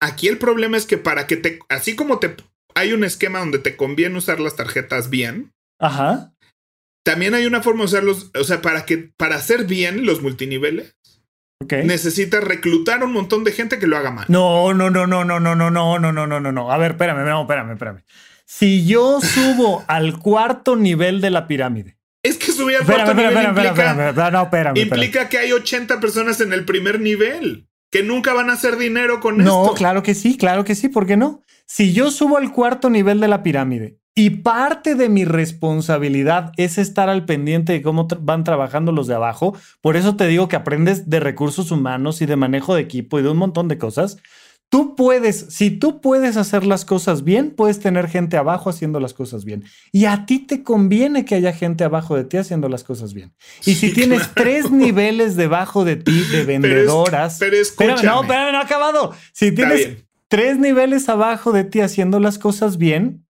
[0.00, 2.34] Aquí el problema es que para que te, así como te
[2.78, 6.32] hay un esquema donde te conviene usar las tarjetas bien, Ajá.
[7.04, 10.96] También hay una forma de usarlos, o sea, para que para hacer bien los multiniveles,
[11.62, 11.72] Ok.
[11.84, 14.26] necesitas reclutar a un montón de gente que lo haga mal.
[14.28, 16.70] No, no, no, no, no, no, no, no, no, no, no, no, no.
[16.72, 18.02] A ver, espérame, no, espérame, espérame.
[18.44, 21.96] Si yo subo al cuarto nivel de la pirámide.
[22.22, 25.52] Es que subir al Espérame, cuarto espérame, nivel espérame, implica, no, espérame, implica que hay
[25.52, 29.74] 80 personas en el primer nivel que nunca van a hacer dinero con No, esto.
[29.76, 31.42] claro que sí, claro que sí, ¿por qué no?
[31.70, 36.78] Si yo subo al cuarto nivel de la pirámide y parte de mi responsabilidad es
[36.78, 40.48] estar al pendiente de cómo tra- van trabajando los de abajo, por eso te digo
[40.48, 43.76] que aprendes de recursos humanos y de manejo de equipo y de un montón de
[43.76, 44.16] cosas.
[44.70, 49.14] Tú puedes, si tú puedes hacer las cosas bien, puedes tener gente abajo haciendo las
[49.14, 49.64] cosas bien.
[49.92, 53.34] Y a ti te conviene que haya gente abajo de ti haciendo las cosas bien.
[53.66, 54.32] Y si Sí, tienes claro.
[54.36, 57.94] tres niveles debajo de ti de vendedoras, pero escúchame.
[57.94, 59.12] Espérame, no, espérame, no he acabado.
[59.32, 59.88] Si tienes.
[60.28, 63.26] Tres niveles abajo de ti haciendo las cosas bien,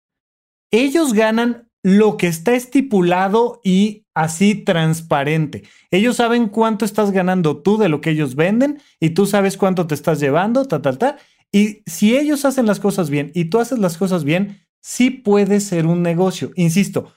[0.70, 5.64] ellos ganan lo que está estipulado y así transparente.
[5.90, 9.86] Ellos saben cuánto estás ganando tú de lo que ellos venden y tú sabes cuánto
[9.86, 11.18] te estás llevando, ta, ta, ta.
[11.52, 15.60] Y si ellos hacen las cosas bien y tú haces las cosas bien, sí puede
[15.60, 16.52] ser un negocio.
[16.56, 17.12] Insisto,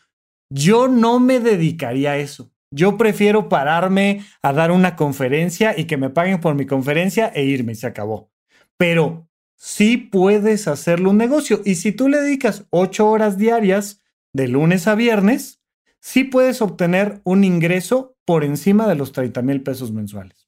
[0.51, 2.51] yo no me dedicaría a eso.
[2.69, 7.45] Yo prefiero pararme a dar una conferencia y que me paguen por mi conferencia e
[7.45, 8.31] irme se acabó.
[8.77, 9.26] Pero
[9.57, 11.61] sí puedes hacerlo un negocio.
[11.65, 14.01] Y si tú le dedicas ocho horas diarias
[14.33, 15.59] de lunes a viernes,
[15.99, 20.47] sí puedes obtener un ingreso por encima de los 30 mil pesos mensuales.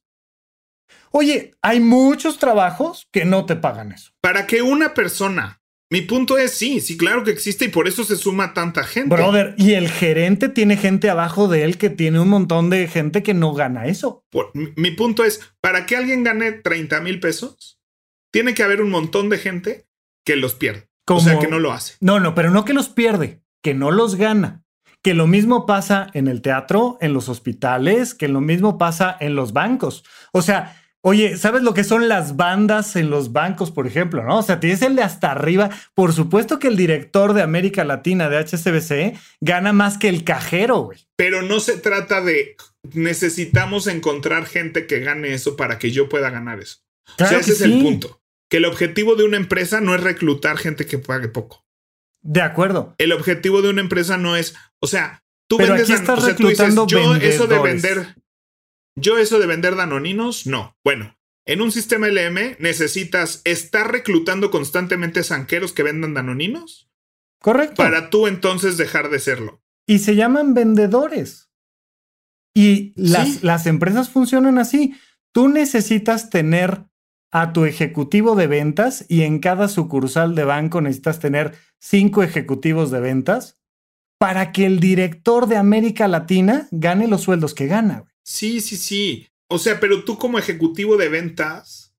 [1.12, 4.12] Oye, hay muchos trabajos que no te pagan eso.
[4.22, 8.04] Para que una persona, mi punto es sí, sí, claro que existe y por eso
[8.04, 9.16] se suma tanta gente.
[9.16, 13.24] Brother, y el gerente tiene gente abajo de él que tiene un montón de gente
[13.24, 14.24] que no gana eso.
[14.30, 17.79] Por- mi, mi punto es, para que alguien gane 30 mil pesos,
[18.32, 19.88] tiene que haber un montón de gente
[20.26, 20.90] que los pierde.
[21.08, 21.96] O sea, que no lo hace.
[22.02, 24.64] No, no, pero no que los pierde, que no los gana.
[25.02, 29.36] Que lo mismo pasa en el teatro, en los hospitales, que lo mismo pasa en
[29.36, 30.04] los bancos.
[30.34, 34.24] O sea, oye, ¿sabes lo que son las bandas en los bancos, por ejemplo?
[34.24, 34.40] ¿No?
[34.40, 35.70] O sea, tienes el de hasta arriba.
[35.96, 40.82] Por supuesto que el director de América Latina de HSBC gana más que el cajero,
[40.82, 41.00] güey.
[41.16, 42.56] Pero no se trata de
[42.94, 46.80] necesitamos encontrar gente que gane eso para que yo pueda ganar eso.
[47.18, 48.19] Claro o sea, ese que es el punto.
[48.50, 51.66] Que el objetivo de una empresa no es reclutar gente que pague poco.
[52.22, 52.96] De acuerdo.
[52.98, 56.22] El objetivo de una empresa no es, o sea, tú Pero vendes, aquí estás o
[56.26, 58.16] sea, tú dices, yo eso de vender,
[58.96, 60.76] yo eso de vender danoninos, no.
[60.84, 66.90] Bueno, en un sistema LM necesitas estar reclutando constantemente zanqueros que vendan danoninos
[67.42, 67.76] Correcto.
[67.76, 69.62] para tú entonces dejar de serlo.
[69.88, 71.50] y se llaman vendedores.
[72.54, 73.40] Y las, Sí.
[73.44, 74.94] las empresas funcionan así.
[75.32, 76.84] Tú necesitas tener
[77.32, 82.92] a tu ejecutivo de ventas y en cada sucursal de banco necesitas tener cinco ejecutivos
[82.92, 83.58] de ventas
[84.18, 88.00] para que el director de América Latina gane los sueldos que gana.
[88.00, 88.12] güey.
[88.24, 89.28] Sí, sí, sí.
[89.48, 91.96] O sea, pero tú como ejecutivo de ventas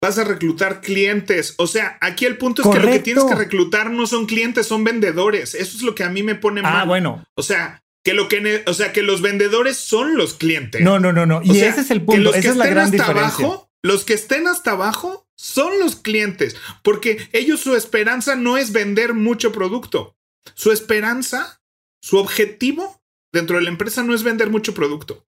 [0.00, 1.54] vas a reclutar clientes.
[1.58, 4.66] O sea, aquí el punto es que lo que tienes que reclutar no son clientes,
[4.66, 5.54] son vendedores.
[5.54, 6.74] Eso es lo que a mí me pone mal.
[6.74, 7.24] Ah, bueno.
[7.34, 10.80] O sea, que lo que, o sea, que los vendedores son los clientes.
[10.80, 11.42] No, no, no, no.
[11.42, 12.32] Y sea, ese es el que punto.
[12.32, 13.44] que Esa es la gran hasta diferencia.
[13.46, 18.72] abajo, los que estén hasta abajo son los clientes, porque ellos su esperanza no es
[18.72, 20.16] vender mucho producto.
[20.54, 21.62] Su esperanza,
[22.02, 25.26] su objetivo dentro de la empresa no es vender mucho producto.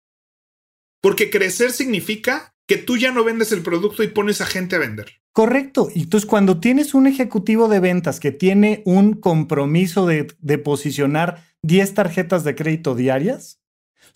[1.03, 4.81] Porque crecer significa que tú ya no vendes el producto y pones a gente a
[4.81, 5.21] vender.
[5.33, 5.89] Correcto.
[5.95, 11.45] Y entonces cuando tienes un ejecutivo de ventas que tiene un compromiso de, de posicionar
[11.63, 13.58] 10 tarjetas de crédito diarias,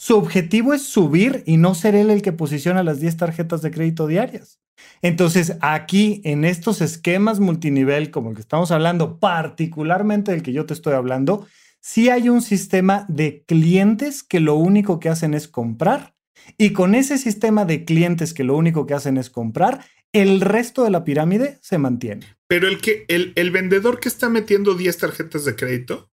[0.03, 3.71] su objetivo es subir y no ser él el que posiciona las 10 tarjetas de
[3.71, 4.59] crédito diarias.
[5.01, 10.67] Entonces aquí en estos esquemas multinivel como el que estamos hablando, particularmente del que yo
[10.67, 11.47] te estoy hablando,
[11.79, 16.17] sí hay un sistema de clientes que lo único que hacen es comprar
[16.59, 20.83] y con ese sistema de clientes que lo único que hacen es comprar, el resto
[20.83, 22.27] de la pirámide se mantiene.
[22.49, 26.11] Pero el que el, el vendedor que está metiendo 10 tarjetas de crédito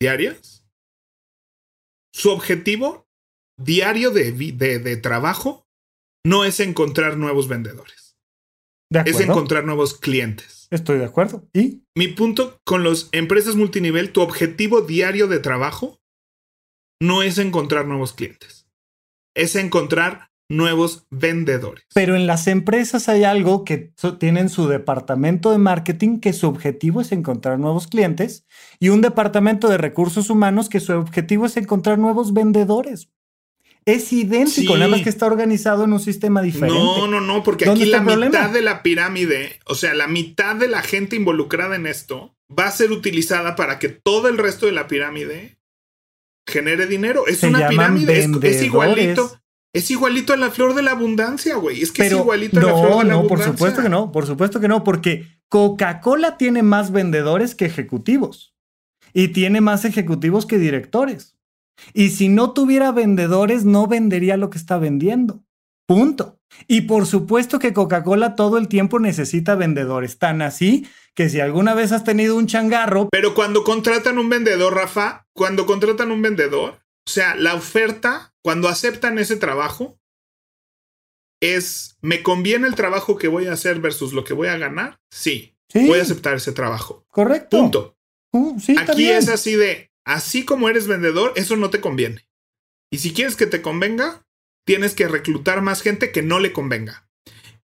[0.00, 0.61] diarias,
[2.12, 3.06] su objetivo
[3.58, 5.66] diario de, de, de trabajo
[6.24, 8.16] no es encontrar nuevos vendedores,
[8.90, 9.32] ¿De es acuerdo?
[9.32, 10.68] encontrar nuevos clientes.
[10.70, 11.48] Estoy de acuerdo.
[11.52, 11.82] ¿Y?
[11.96, 16.00] Mi punto con las empresas multinivel, tu objetivo diario de trabajo
[17.00, 18.66] no es encontrar nuevos clientes,
[19.34, 21.84] es encontrar nuevos vendedores.
[21.94, 27.00] Pero en las empresas hay algo que tienen su departamento de marketing que su objetivo
[27.00, 28.44] es encontrar nuevos clientes
[28.78, 33.08] y un departamento de recursos humanos que su objetivo es encontrar nuevos vendedores.
[33.84, 34.78] Es idéntico, Sí.
[34.78, 36.78] nada más que está organizado en un sistema diferente.
[36.78, 38.26] No, no, no, porque ¿Dónde aquí la problema?
[38.26, 42.66] mitad de la pirámide, o sea, la mitad de la gente involucrada en esto, va
[42.66, 45.58] a ser utilizada para que todo el resto de la pirámide
[46.46, 47.26] genere dinero.
[47.26, 49.41] Es una pirámide, es, igualito.
[49.74, 51.80] Es igualito a la flor de la abundancia, güey.
[51.80, 54.26] Es que es igualito a la flor de la no, por supuesto que no, por
[54.26, 58.54] supuesto que no, porque Coca-Cola tiene más vendedores que ejecutivos
[59.14, 61.36] y tiene más ejecutivos que directores.
[61.94, 65.42] Y si no tuviera vendedores, no vendería lo que está vendiendo.
[65.86, 66.38] Punto.
[66.68, 70.18] Y por supuesto que Coca-Cola todo el tiempo necesita vendedores.
[70.18, 73.08] Tan así que si alguna vez has tenido un changarro.
[73.10, 78.68] Pero cuando contratan un vendedor, Rafa, cuando contratan un vendedor, o sea, la oferta, cuando
[78.68, 79.98] aceptan ese trabajo,
[81.40, 85.00] es, ¿me conviene el trabajo que voy a hacer versus lo que voy a ganar?
[85.10, 85.56] Sí.
[85.74, 87.04] Voy a aceptar ese trabajo.
[87.08, 87.58] Correcto.
[87.58, 87.98] Punto.
[88.32, 92.28] Uh, Aquí es así de, así como eres vendedor, eso no te conviene.
[92.90, 94.26] Y si quieres que te convenga,
[94.66, 97.08] tienes que reclutar más gente que no le convenga.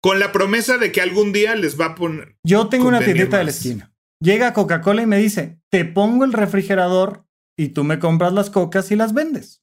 [0.01, 2.37] Con la promesa de que algún día les va a poner.
[2.45, 3.93] Yo tengo una tiendita de la esquina.
[4.21, 7.28] Llega Coca-Cola y me dice: Te pongo el refrigerador
[7.59, 9.63] y tú me compras las cocas y las vendes.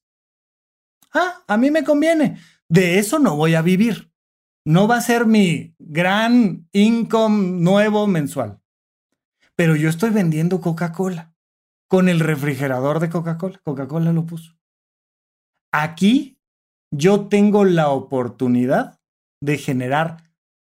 [1.14, 2.38] Ah, a mí me conviene.
[2.68, 4.12] De eso no voy a vivir.
[4.66, 8.60] No va a ser mi gran income nuevo mensual.
[9.56, 11.34] Pero yo estoy vendiendo Coca-Cola
[11.88, 13.62] con el refrigerador de Coca-Cola.
[13.64, 14.58] Coca-Cola lo puso.
[15.72, 16.38] Aquí
[16.92, 19.00] yo tengo la oportunidad
[19.42, 20.32] de generar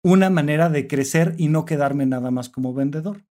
[0.05, 3.25] una manera de crecer y no quedarme nada más como vendedor.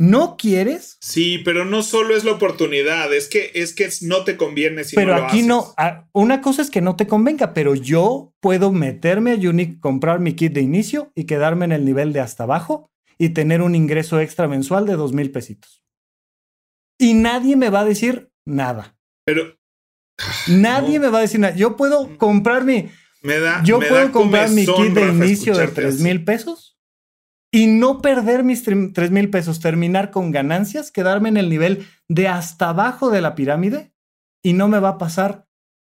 [0.00, 0.96] ¿No quieres?
[1.02, 4.96] Sí, pero no solo es la oportunidad, es que es que no te conviene si
[4.96, 5.74] pero no lo aquí no,
[6.12, 10.32] una cosa es que no te convenga, pero yo puedo meterme a Unique, comprar mi
[10.32, 14.20] kit de inicio y quedarme en el nivel de hasta abajo y tener un ingreso
[14.20, 15.84] extra mensual de dos mil pesitos.
[16.98, 18.96] Y nadie me va a decir nada.
[19.26, 19.54] Pero
[20.48, 21.54] Nadie me va a decir nada.
[21.54, 22.88] Yo puedo comprar mi.
[23.20, 26.69] Me da, yo puedo comprar mi kit de inicio de 3 mil pesos
[27.52, 32.28] y no perder mis 3 mil pesos, terminar con ganancias, quedarme en el nivel de
[32.28, 33.92] hasta abajo de la pirámide
[34.42, 35.48] y no me va a pasar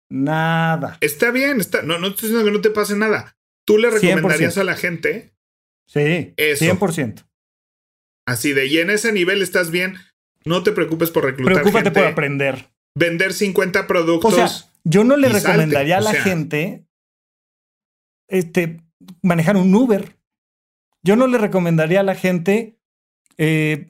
[0.10, 0.98] nada.
[1.02, 3.38] Está bien, está, no, no estoy diciendo que no te pase nada.
[3.66, 5.34] ¿Tú le recomendarías a la gente?
[5.88, 6.66] Sí, eso.
[6.66, 7.28] 100%.
[8.26, 9.96] Así de, y en ese nivel estás bien,
[10.46, 14.34] no te preocupes por reclutar Preocúpate por aprender vender 50 productos.
[14.34, 14.50] O sea,
[14.84, 16.86] yo no le recomendaría a la gente
[18.28, 18.82] este,
[19.22, 20.18] manejar un Uber.
[21.04, 22.78] Yo no le recomendaría a la gente
[23.38, 23.90] eh,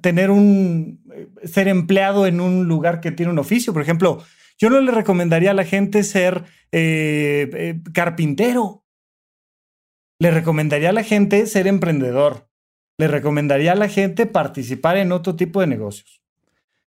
[0.00, 1.02] tener un
[1.42, 3.72] ser empleado en un lugar que tiene un oficio.
[3.72, 4.22] Por ejemplo,
[4.58, 8.84] yo no le recomendaría a la gente ser eh, eh, carpintero.
[10.20, 12.48] Le recomendaría a la gente ser emprendedor.
[12.96, 16.22] Le recomendaría a la gente participar en otro tipo de negocios.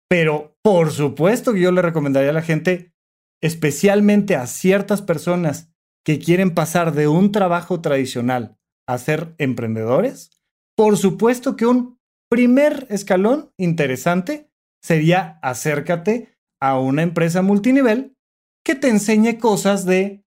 [0.09, 2.95] Pero por supuesto que yo le recomendaría a la gente,
[3.43, 5.73] especialmente a ciertas personas
[6.05, 8.58] que quieren pasar de un trabajo tradicional
[8.89, 10.31] a ser emprendedores,
[10.77, 11.99] por supuesto que un
[12.31, 14.51] primer escalón interesante
[14.83, 18.17] sería acércate a una empresa multinivel
[18.65, 20.25] que te enseñe cosas de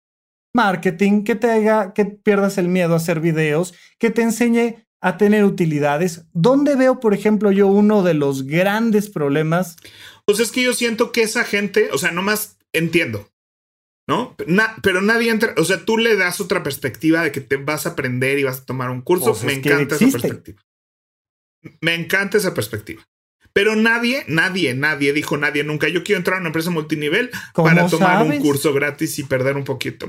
[0.55, 5.17] marketing, que te haga que pierdas el miedo a hacer videos, que te enseñe a
[5.17, 6.27] tener utilidades.
[6.33, 9.77] ¿Dónde veo, por ejemplo, yo uno de los grandes problemas?
[10.27, 13.30] Pues es que yo siento que esa gente, o sea, nomás entiendo,
[14.07, 14.37] ¿no?
[14.83, 17.91] pero nadie entra, o sea, tú le das otra perspectiva de que te vas a
[17.91, 19.33] aprender y vas a tomar un curso.
[19.33, 20.63] Pues Me encanta esa perspectiva.
[21.81, 23.03] Me encanta esa perspectiva.
[23.53, 25.89] Pero nadie, nadie, nadie dijo nadie nunca.
[25.89, 29.65] Yo quiero entrar a una empresa multinivel para tomar un curso gratis y perder un
[29.65, 30.07] poquito.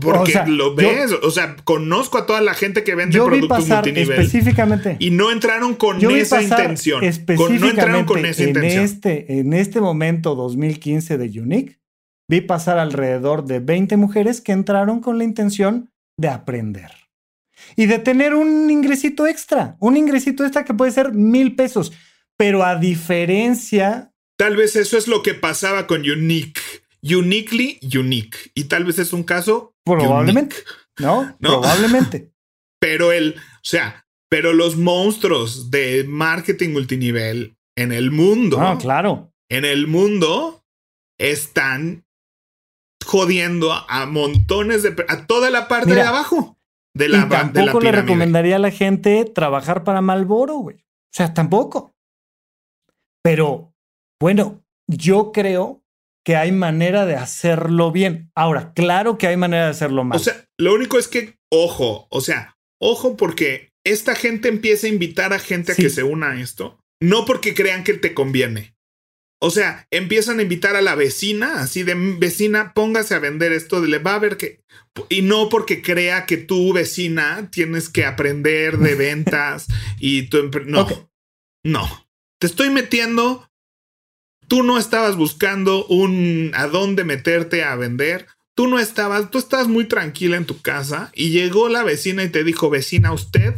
[0.00, 4.20] Porque lo ves, o sea, conozco a toda la gente que vende productos multinivel.
[4.20, 4.96] Específicamente.
[4.98, 7.02] Y no entraron con esa intención.
[7.02, 11.81] no entraron con esa en Este, en este momento 2015 de Unique,
[12.32, 16.90] vi pasar alrededor de 20 mujeres que entraron con la intención de aprender.
[17.76, 21.92] Y de tener un ingresito extra, un ingresito extra que puede ser mil pesos.
[22.38, 24.12] Pero a diferencia...
[24.38, 26.60] Tal vez eso es lo que pasaba con Unique
[27.02, 28.38] uniquely unique.
[28.54, 29.74] Y tal vez es un caso.
[29.84, 30.56] Probablemente.
[30.98, 31.36] ¿No?
[31.40, 32.32] Probablemente.
[32.80, 38.60] Pero el, o sea, pero los monstruos de marketing multinivel en el mundo.
[38.60, 39.32] Ah, claro.
[39.50, 40.64] En el mundo
[41.18, 42.04] están
[43.04, 46.58] jodiendo a, montones de a toda la parte de abajo
[46.94, 50.76] de la, y tampoco le recomendaría a la gente trabajar para Malboro, güey.
[50.76, 51.94] O sea, tampoco.
[53.22, 53.72] Pero
[54.20, 55.82] bueno, yo creo
[56.24, 58.30] que hay manera de hacerlo bien.
[58.34, 60.16] Ahora, claro que hay manera de hacerlo mal.
[60.16, 64.90] O sea, lo único es que, ojo, o sea, ojo porque esta gente empieza a
[64.90, 68.74] invitar a gente a que se una a esto, no porque crean que te conviene.
[69.44, 73.84] O sea, empiezan a invitar a la vecina, así de vecina, póngase a vender esto,
[73.84, 74.60] le va a ver que...
[75.08, 79.66] Y no porque crea que tu vecina tienes que aprender de ventas
[79.98, 80.48] y tu...
[80.66, 81.10] No.
[81.64, 82.06] No,
[82.38, 83.50] te estoy metiendo.
[84.46, 88.28] Tú no estabas buscando un a dónde meterte a vender.
[88.54, 92.28] Tú no estabas, tú estabas muy tranquila en tu casa y llegó la vecina y
[92.28, 93.56] te dijo, vecina, usted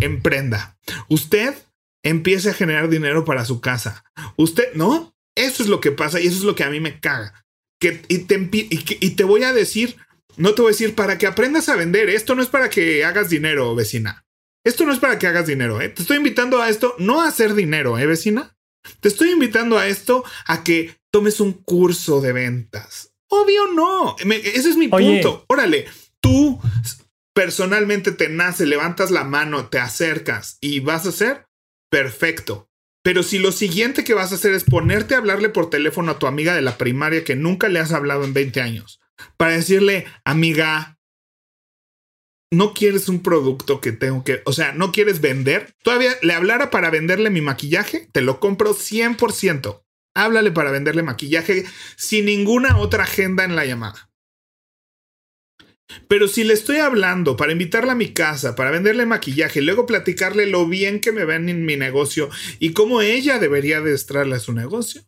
[0.00, 0.76] emprenda.
[1.08, 1.54] Usted
[2.02, 4.04] empiece a generar dinero para su casa.
[4.36, 5.14] Usted, ¿no?
[5.36, 7.44] Eso es lo que pasa y eso es lo que a mí me caga.
[7.80, 9.96] Que, y, te, y te voy a decir,
[10.36, 12.08] no te voy a decir para que aprendas a vender.
[12.08, 14.24] Esto no es para que hagas dinero, vecina.
[14.64, 15.88] Esto no es para que hagas dinero, ¿eh?
[15.90, 18.56] Te estoy invitando a esto, no a hacer dinero, ¿eh, vecina?
[19.00, 23.12] Te estoy invitando a esto, a que tomes un curso de ventas.
[23.28, 24.16] Obvio no.
[24.18, 25.44] ese es mi punto.
[25.48, 25.86] Órale,
[26.20, 26.60] tú
[27.32, 31.46] personalmente te nace, levantas la mano, te acercas y vas a hacer
[31.90, 32.68] perfecto.
[33.02, 36.18] Pero si lo siguiente que vas a hacer es ponerte a hablarle por teléfono a
[36.18, 39.00] tu amiga de la primaria que nunca le has hablado en 20 años,
[39.36, 40.98] para decirle, amiga,
[42.52, 46.70] no quieres un producto que tengo que, o sea, no quieres vender, todavía le hablara
[46.70, 49.82] para venderle mi maquillaje, te lo compro 100%.
[50.14, 51.66] Háblale para venderle maquillaje
[51.96, 54.05] sin ninguna otra agenda en la llamada.
[56.08, 60.46] Pero si le estoy hablando para invitarla a mi casa, para venderle maquillaje, luego platicarle
[60.46, 62.28] lo bien que me ven en mi negocio
[62.58, 65.02] y cómo ella debería de a su negocio,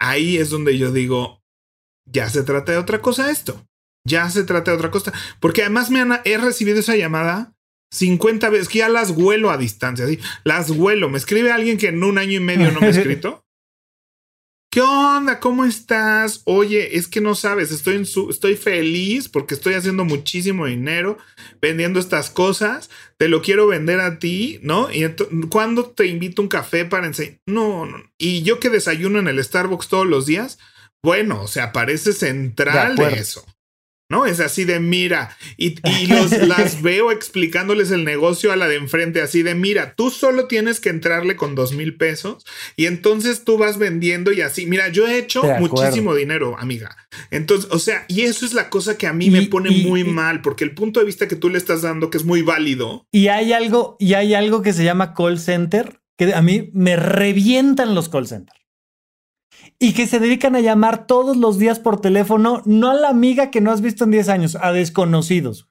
[0.00, 1.42] ahí es donde yo digo,
[2.06, 3.66] ya se trata de otra cosa esto.
[4.06, 5.12] Ya se trata de otra cosa.
[5.40, 7.54] Porque además me han, he recibido esa llamada
[7.92, 10.06] 50 veces, que ya las huelo a distancia,
[10.44, 11.08] las huelo.
[11.08, 13.44] Me escribe alguien que en un año y medio no me ha escrito.
[14.72, 15.40] ¿Qué onda?
[15.40, 16.42] ¿Cómo estás?
[16.44, 21.18] Oye, es que no sabes, estoy, en su, estoy feliz porque estoy haciendo muchísimo dinero
[21.60, 22.88] vendiendo estas cosas.
[23.16, 24.88] Te lo quiero vender a ti, ¿no?
[24.92, 25.04] Y
[25.48, 27.40] cuando te invito un café para enseñar.
[27.46, 28.00] No, no.
[28.16, 30.60] Y yo que desayuno en el Starbucks todos los días,
[31.02, 33.44] bueno, o sea, parece central de eso.
[34.10, 34.26] ¿No?
[34.26, 35.76] Es así de mira, y,
[36.08, 40.46] los, las veo explicándoles el negocio a la de enfrente, así de mira, tú solo
[40.46, 42.44] tienes que entrarle con dos mil pesos
[42.76, 46.96] y entonces tú vas vendiendo y así, mira, yo he hecho muchísimo dinero, amiga.
[47.30, 50.42] Entonces, o sea, y eso es la cosa que a mí me pone muy mal,
[50.42, 53.06] porque el punto de vista que tú le estás dando, que es muy válido.
[53.12, 56.96] Y hay algo, y hay algo que se llama call center, que a mí me
[56.96, 58.59] revientan los call centers
[59.82, 63.50] y que se dedican a llamar todos los días por teléfono, no a la amiga
[63.50, 65.70] que no has visto en 10 años, a desconocidos.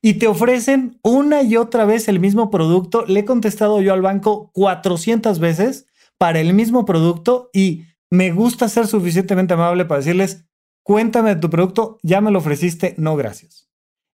[0.00, 3.04] Y te ofrecen una y otra vez el mismo producto.
[3.04, 5.86] Le he contestado yo al banco 400 veces
[6.18, 10.46] para el mismo producto y me gusta ser suficientemente amable para decirles,
[10.84, 13.69] cuéntame de tu producto, ya me lo ofreciste, no gracias.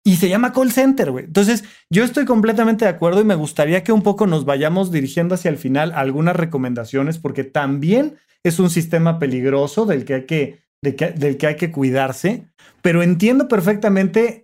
[0.05, 1.27] Y se llama call center, güey.
[1.27, 5.37] Entonces, yo estoy completamente de acuerdo y me gustaría que un poco nos vayamos dirigiendo
[5.37, 10.63] hacia el final algunas recomendaciones, porque también es un sistema peligroso del que hay que,
[10.83, 12.49] del que hay que cuidarse,
[12.83, 14.42] pero entiendo perfectamente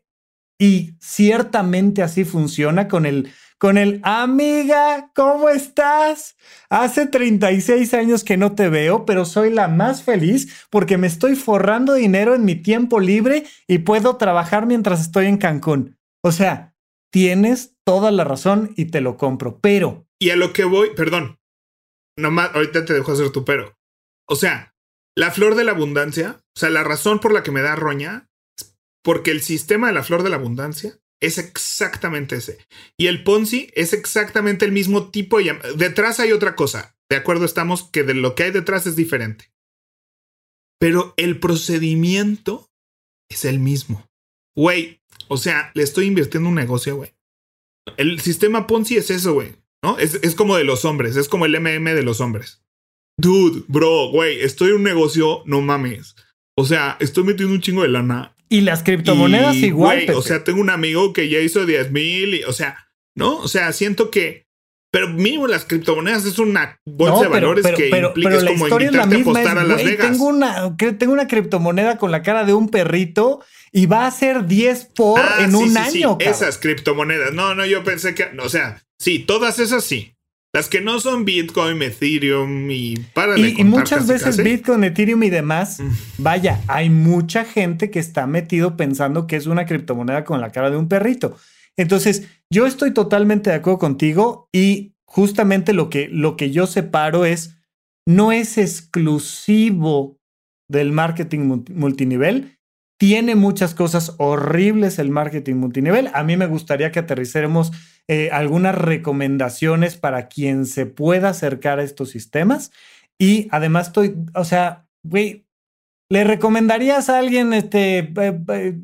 [0.59, 6.37] y ciertamente así funciona con el, con el amiga, ¿cómo estás?
[6.69, 11.37] Hace 36 años que no te veo, pero soy la más feliz porque me estoy
[11.37, 15.97] forrando dinero en mi tiempo libre y puedo trabajar mientras estoy en Cancún.
[16.23, 16.75] O sea,
[17.11, 20.07] tienes toda la razón y te lo compro, pero...
[20.19, 21.39] Y a lo que voy, perdón,
[22.17, 23.79] nomás, ahorita te dejo hacer tu pero.
[24.27, 24.75] O sea,
[25.15, 28.28] la flor de la abundancia, o sea, la razón por la que me da roña,
[29.03, 32.59] porque el sistema de la flor de la abundancia es exactamente ese.
[32.97, 35.59] Y el Ponzi es exactamente el mismo tipo de...
[35.77, 36.97] Detrás hay otra cosa.
[37.11, 39.53] De acuerdo estamos que de lo que hay detrás es diferente.
[40.79, 42.71] Pero el procedimiento
[43.29, 44.09] es el mismo.
[44.57, 47.15] Güey, o sea, le estoy invirtiendo un negocio, güey.
[47.97, 49.57] El sistema Ponzi es eso, güey.
[49.83, 49.99] ¿No?
[49.99, 52.63] Es, es como de los hombres, es como el MM de los hombres.
[53.17, 56.17] Dude, bro, güey, estoy en un negocio, no mames.
[56.57, 58.37] O sea, estoy metiendo un chingo de lana.
[58.49, 60.11] Y las criptomonedas igual.
[60.15, 63.37] o sea, tengo un amigo que ya hizo 10 mil, o sea, ¿no?
[63.39, 64.47] O sea, siento que.
[64.91, 69.59] Pero mínimo las criptomonedas es una bolsa de valores que implica como invitarte a apostar
[69.59, 70.11] a Las Vegas.
[70.11, 74.47] Tengo una, tengo una criptomoneda con la cara de un perrito y va a ser
[74.47, 76.17] 10 por ah, en un año.
[76.19, 76.27] Sí.
[76.27, 77.35] Esas criptomonedas.
[77.35, 78.31] No, no, yo pensé que.
[78.41, 80.15] O sea, sí, todas esas sí.
[80.55, 85.31] Las que no son Bitcoin, Ethereum y para Y, y muchas veces Bitcoin, Ethereum y
[85.31, 85.91] demás, mm.
[86.19, 90.71] vaya, hay mucha gente que está metido pensando que es una criptomoneda con la cara
[90.71, 91.37] de un perrito.
[91.77, 97.25] Entonces, yo estoy totalmente de acuerdo contigo y justamente lo que, lo que yo separo
[97.25, 97.57] es,
[98.07, 100.19] no es exclusivo
[100.69, 102.59] del marketing multinivel,
[102.99, 106.11] tiene muchas cosas horribles el marketing multinivel.
[106.15, 107.71] A mí me gustaría que aterricemos
[108.09, 112.73] eh, algunas recomendaciones para quien se pueda acercar a estos sistemas.
[113.19, 115.47] Y además estoy, o sea, güey,
[116.11, 118.13] ¿le recomendarías a alguien este,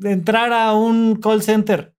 [0.03, 1.95] entrar a un call center?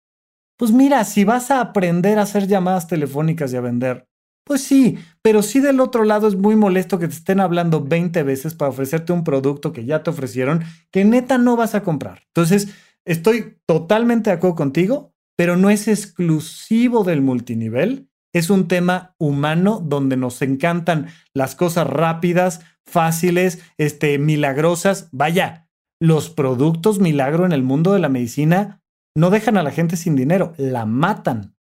[0.57, 4.07] Pues mira, si vas a aprender a hacer llamadas telefónicas y a vender,
[4.45, 8.23] Pues sí, pero sí del otro lado es muy molesto que te estén hablando 20
[8.23, 12.21] veces para ofrecerte un producto que ya te ofrecieron que neta no vas a comprar.
[12.27, 12.69] Entonces,
[13.05, 18.09] estoy totalmente de acuerdo contigo, pero no es exclusivo del multinivel.
[18.33, 25.09] Es un tema humano donde nos encantan las cosas rápidas, fáciles, este, milagrosas.
[25.11, 25.69] Vaya,
[26.01, 28.81] los productos milagro en el mundo de la medicina
[29.15, 31.55] no dejan a la gente sin dinero, la matan.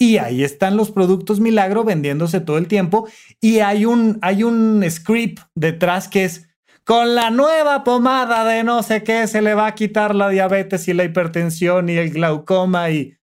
[0.00, 3.08] Y ahí están los productos milagro vendiéndose todo el tiempo.
[3.40, 6.48] Y hay un, hay un script detrás que es,
[6.84, 10.88] con la nueva pomada de no sé qué se le va a quitar la diabetes
[10.88, 13.16] y la hipertensión y el glaucoma y...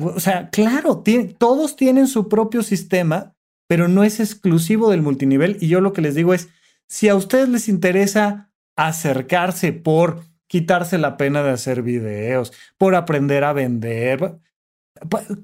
[0.00, 1.02] O sea, claro,
[1.38, 3.34] todos tienen su propio sistema,
[3.68, 5.56] pero no es exclusivo del multinivel.
[5.60, 6.50] Y yo lo que les digo es,
[6.88, 13.44] si a ustedes les interesa acercarse por quitarse la pena de hacer videos, por aprender
[13.44, 14.40] a vender,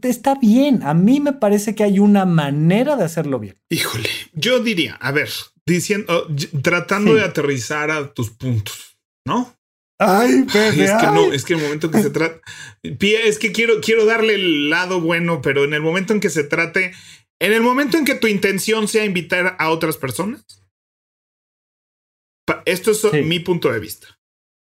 [0.02, 3.56] Está bien, a mí me parece que hay una manera de hacerlo bien.
[3.68, 5.28] Híjole, yo diría, a ver,
[5.66, 6.28] diciendo,
[6.62, 9.56] tratando de aterrizar a tus puntos, ¿no?
[9.98, 12.40] Ay, Pepe, es que no, es que el momento que se trata,
[12.82, 16.44] es que quiero, quiero darle el lado bueno, pero en el momento en que se
[16.44, 16.92] trate,
[17.40, 20.44] en el momento en que tu intención sea invitar a otras personas,
[22.64, 24.18] esto es mi punto de vista.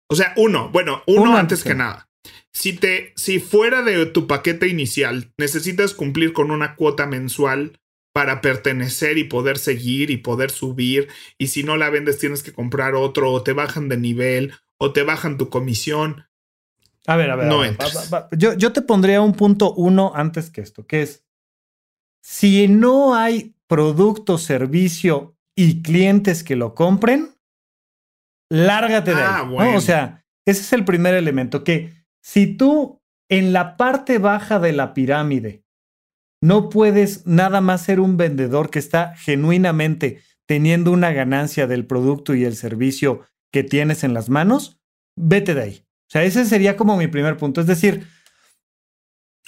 [0.10, 1.64] O sea, uno, bueno, uno, antes.
[1.64, 2.10] que nada.
[2.54, 7.80] Si te, si fuera de tu paquete inicial necesitas cumplir con una cuota mensual
[8.14, 12.54] para pertenecer y poder seguir y poder subir, y si no la vendes tienes que
[12.54, 16.28] comprar otro, o te bajan de nivel, o te bajan tu comisión.
[17.08, 17.48] A ver, a ver.
[17.48, 17.64] No
[18.38, 21.26] yo, yo te pondría un punto uno antes que esto, que es,
[22.22, 27.36] si no hay producto, servicio y clientes que lo compren,
[28.50, 29.76] lárgate de ah, ahí.
[29.76, 34.72] O sea, ese es el primer elemento, que si tú en la parte baja de
[34.74, 35.63] la pirámide
[36.44, 42.36] no puedes nada más ser un vendedor que está genuinamente teniendo una ganancia del producto
[42.36, 44.78] y el servicio que tienes en las manos,
[45.16, 45.86] vete de ahí.
[45.86, 47.62] O sea, ese sería como mi primer punto.
[47.62, 48.06] Es decir,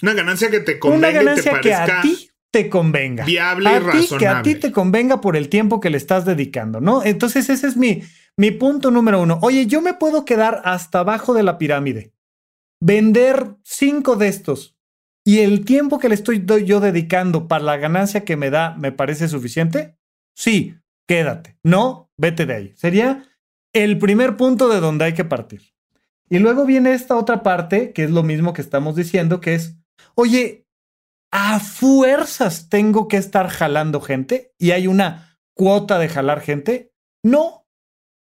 [0.00, 1.08] una ganancia que te convenga.
[1.08, 3.26] Una ganancia que a ti te convenga.
[3.26, 4.18] Viable y razonable.
[4.18, 7.04] que a ti te convenga por el tiempo que le estás dedicando, ¿no?
[7.04, 8.04] Entonces ese es mi,
[8.38, 9.38] mi punto número uno.
[9.42, 12.14] Oye, yo me puedo quedar hasta abajo de la pirámide
[12.80, 14.75] vender cinco de estos
[15.26, 18.92] y el tiempo que le estoy yo dedicando para la ganancia que me da me
[18.92, 19.98] parece suficiente,
[20.36, 20.76] sí,
[21.08, 21.58] quédate.
[21.64, 22.72] No, vete de ahí.
[22.76, 23.28] Sería
[23.72, 25.74] el primer punto de donde hay que partir.
[26.30, 29.76] Y luego viene esta otra parte, que es lo mismo que estamos diciendo, que es,
[30.14, 30.68] oye,
[31.32, 36.94] a fuerzas tengo que estar jalando gente y hay una cuota de jalar gente.
[37.24, 37.66] No,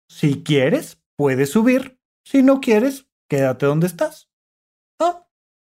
[0.10, 1.98] si quieres, puedes subir.
[2.26, 4.30] Si no quieres, quédate donde estás.
[5.00, 5.26] Ah,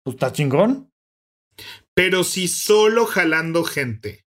[0.03, 0.91] pues está chingón.
[1.95, 4.25] Pero si solo jalando gente,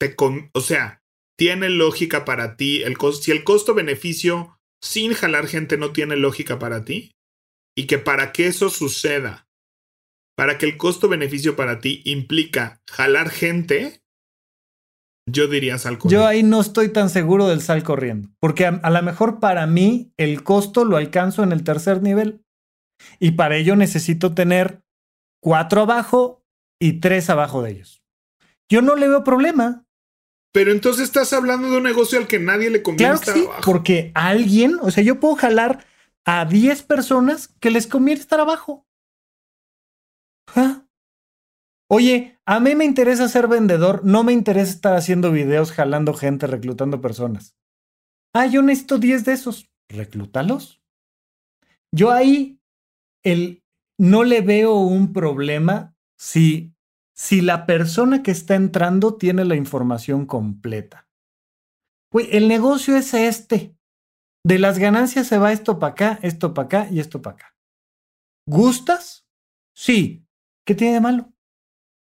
[0.00, 1.02] te o sea,
[1.38, 6.84] tiene lógica para ti, el si el costo-beneficio sin jalar gente no tiene lógica para
[6.84, 7.12] ti,
[7.76, 9.46] y que para que eso suceda,
[10.36, 14.00] para que el costo-beneficio para ti implica jalar gente,
[15.28, 16.22] yo diría sal corriendo.
[16.22, 20.12] Yo ahí no estoy tan seguro del sal corriendo, porque a lo mejor para mí
[20.16, 22.42] el costo lo alcanzo en el tercer nivel.
[23.18, 24.80] Y para ello necesito tener
[25.42, 26.45] cuatro abajo
[26.80, 28.02] y tres abajo de ellos.
[28.68, 29.84] Yo no le veo problema.
[30.52, 33.62] Pero entonces estás hablando de un negocio al que nadie le conviene claro estar abajo.
[33.64, 35.84] Porque alguien, o sea, yo puedo jalar
[36.24, 38.86] a 10 personas que les conviene estar abajo.
[40.54, 40.86] ¿Ah?
[41.88, 46.46] Oye, a mí me interesa ser vendedor, no me interesa estar haciendo videos jalando gente,
[46.46, 47.54] reclutando personas.
[48.34, 49.70] Ah, yo necesito 10 de esos.
[49.88, 50.82] Reclútalos.
[51.92, 52.60] Yo ahí
[53.22, 53.62] el,
[53.98, 56.74] no le veo un problema si,
[57.14, 61.08] si la persona que está entrando tiene la información completa.
[62.12, 63.76] el negocio es este.
[64.44, 67.56] De las ganancias se va esto para acá, esto para acá y esto para acá.
[68.48, 69.26] ¿Gustas?
[69.74, 70.24] Sí.
[70.64, 71.32] ¿Qué tiene de malo?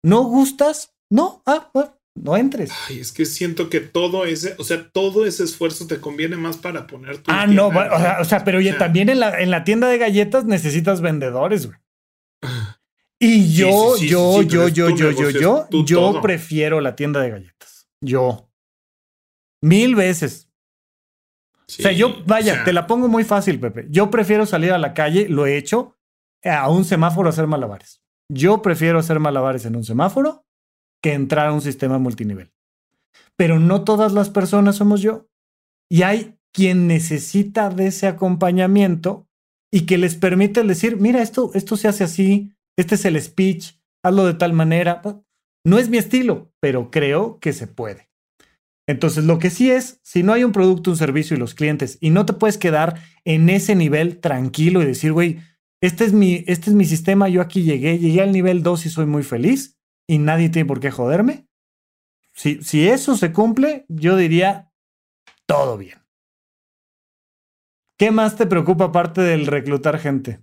[0.04, 0.96] ¿No gustas?
[1.10, 1.42] No.
[1.46, 2.72] Ah, bueno, no entres.
[2.88, 6.58] Ay, es que siento que todo ese, o sea, todo ese esfuerzo te conviene más
[6.58, 7.32] para poner tu.
[7.32, 11.02] Ah, no, o sea, pero oye, también en la, en la tienda de galletas necesitas
[11.02, 11.80] vendedores, güey.
[13.22, 17.90] Y yo, yo, yo, yo, yo, yo, yo, yo prefiero la tienda de galletas.
[18.02, 18.50] Yo.
[19.62, 20.50] Mil veces.
[21.58, 23.88] o sea, yo, vaya, te la pongo muy fácil, Pepe.
[23.90, 25.98] Yo prefiero salir a la calle, lo he hecho,
[26.46, 28.02] a un semáforo a hacer malabares.
[28.32, 30.46] Yo prefiero hacer malabares en un semáforo
[31.04, 32.54] que entrar a un sistema multinivel.
[33.36, 35.28] Pero no todas las personas somos yo.
[35.92, 39.28] Y hay quien necesita de ese acompañamiento
[39.72, 43.74] y que les permite decir, mira, esto, esto se hace así, este es el speech,
[44.04, 45.02] hazlo de tal manera.
[45.66, 48.10] No es mi estilo, pero creo que se puede.
[48.88, 51.98] Entonces, lo que sí es, si no hay un producto, un servicio y los clientes,
[52.00, 55.42] y no te puedes quedar en ese nivel tranquilo y decir, güey,
[55.82, 58.90] este es mi, este es mi sistema, yo aquí llegué, llegué al nivel 2 y
[58.90, 59.78] soy muy feliz
[60.08, 61.48] y nadie tiene por qué joderme.
[62.34, 64.72] Si, si eso se cumple, yo diría,
[65.46, 66.00] todo bien.
[67.98, 70.40] ¿Qué más te preocupa aparte del reclutar gente?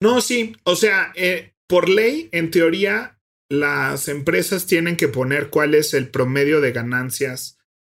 [0.00, 3.20] No, sí, o sea, eh, por ley, en teoría,
[3.50, 7.58] las empresas tienen que poner cuál es el promedio de ganancias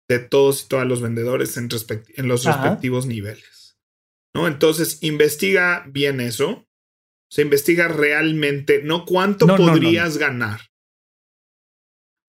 [0.10, 1.70] de todos y todas los vendedores en,
[2.16, 3.78] en los respectivos niveles.
[4.34, 4.48] ¿No?
[4.48, 6.68] Entonces, investiga bien eso.
[7.30, 10.62] Se investiga realmente, no cuánto podrías ganar.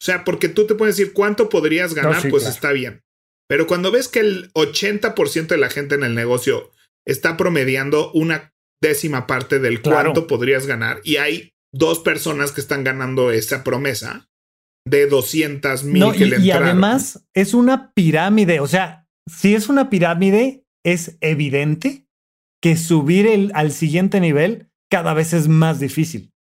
[0.01, 3.03] O sea, porque tú te puedes decir cuánto podrías ganar, pues está bien.
[3.49, 6.73] Pero cuando ves que el 80% de la gente en el negocio
[7.05, 8.52] está promediando una
[8.83, 14.29] décima parte del cuánto podrías ganar y hay dos personas que están ganando esa promesa,
[14.87, 18.61] de 200 mil que y, le Y además es una pirámide.
[18.61, 22.07] O sea, si es una pirámide, es evidente
[22.61, 26.33] que subir el, al siguiente nivel cada vez es más difícil.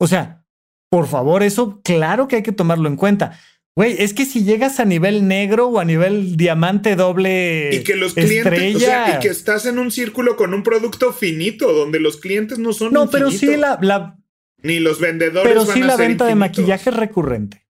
[0.00, 0.44] O sea,
[0.90, 3.38] por favor, eso claro que hay que tomarlo en cuenta.
[3.76, 7.96] Güey, es que si llegas a nivel negro o a nivel diamante doble y que
[7.96, 11.98] los clientes, o sea, y que estás en un círculo con un producto finito donde
[11.98, 14.16] los clientes no son No, pero sí la, la,
[14.62, 17.66] ni los vendedores pero sí la venta de maquillaje es recurrente.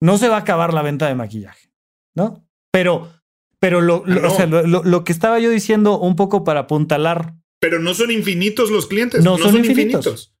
[0.00, 1.72] No se va a acabar la venta de maquillaje,
[2.14, 2.48] ¿no?
[2.70, 3.12] Pero,
[3.58, 7.34] pero lo, ah, lo, que estaba yo diciendo un poco para apuntalar.
[7.58, 9.24] Pero no son infinitos los clientes.
[9.24, 10.32] No, son, infinitos.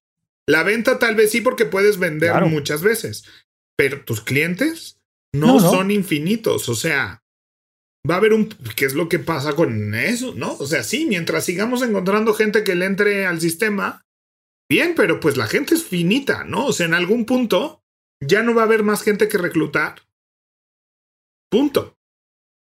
[0.46, 3.24] La venta tal vez sí porque puedes vender muchas veces,
[3.78, 4.98] pero tus clientes
[5.32, 6.68] no, son infinitos.
[6.68, 7.22] O sea,
[8.08, 8.48] va a haber un...
[8.74, 10.34] ¿Qué es lo que pasa con eso?
[10.34, 10.54] ¿No?
[10.54, 14.04] O sea, sí, mientras sigamos encontrando gente que le entre al sistema,
[14.68, 16.66] bien, pero pues la gente es finita, ¿no?
[16.66, 17.80] O sea, en algún punto
[18.20, 20.02] ya no va a haber más gente que reclutar.
[21.48, 21.96] Punto.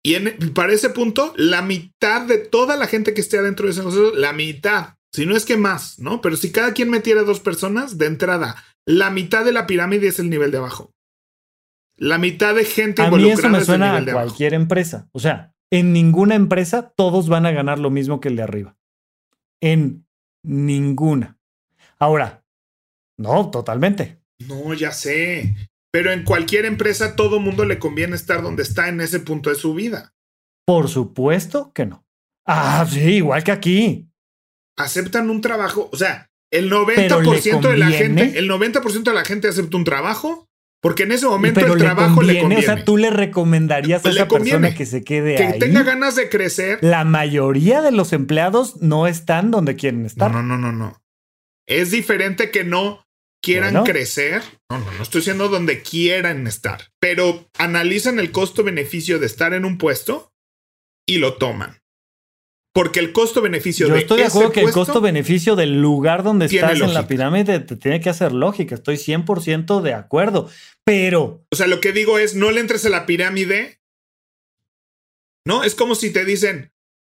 [0.03, 0.19] Y
[0.55, 4.15] para ese punto, la mitad de toda la gente que esté adentro de ese negocio,
[4.15, 6.23] la mitad, si no es que más, ¿no?
[6.23, 10.19] Pero si cada quien metiera dos personas de entrada, la mitad de la pirámide es
[10.19, 10.93] el nivel de abajo.
[12.03, 15.09] La mitad de gente a mí eso me suena a cualquier empresa.
[15.13, 18.77] O sea, en ninguna empresa todos van a ganar lo mismo que el de arriba.
[19.63, 20.05] En
[20.45, 21.39] ninguna.
[22.01, 22.45] Ahora,
[23.17, 24.21] no, totalmente.
[24.41, 25.55] No, ya sé.
[25.93, 29.57] Pero en cualquier empresa todo mundo le conviene estar donde está en ese punto de
[29.57, 30.13] su vida.
[30.67, 32.05] Por supuesto que no.
[32.45, 34.09] Ah, sí, igual que aquí.
[34.77, 39.47] Aceptan un trabajo, o sea, el 90% de la gente, el 90% de la gente
[39.47, 40.49] acepta un trabajo
[40.83, 42.65] porque en ese momento el trabajo le conviene.
[42.65, 45.53] O sea, tú le recomendarías a esa persona que se quede ahí.
[45.53, 46.81] Que tenga ganas de crecer.
[46.83, 50.33] La mayoría de los empleados no están donde quieren estar.
[50.33, 51.01] No, no, no, no, no.
[51.69, 53.07] Es diferente que no
[53.41, 54.43] quieran crecer.
[54.69, 59.65] No, no, no estoy diciendo donde quieran estar, pero analizan el costo-beneficio de estar en
[59.65, 60.33] un puesto
[61.07, 61.83] y lo toman.
[62.75, 66.95] Porque el costo-beneficio de estoy de acuerdo que el costo-beneficio del lugar donde estás en
[66.95, 68.75] la pirámide te tiene que hacer lógica.
[68.75, 70.49] Estoy 100% de acuerdo.
[70.85, 71.45] Pero.
[71.51, 73.81] O sea, lo que digo es: no le entres a la pirámide.
[75.45, 76.73] No, es como si te dicen,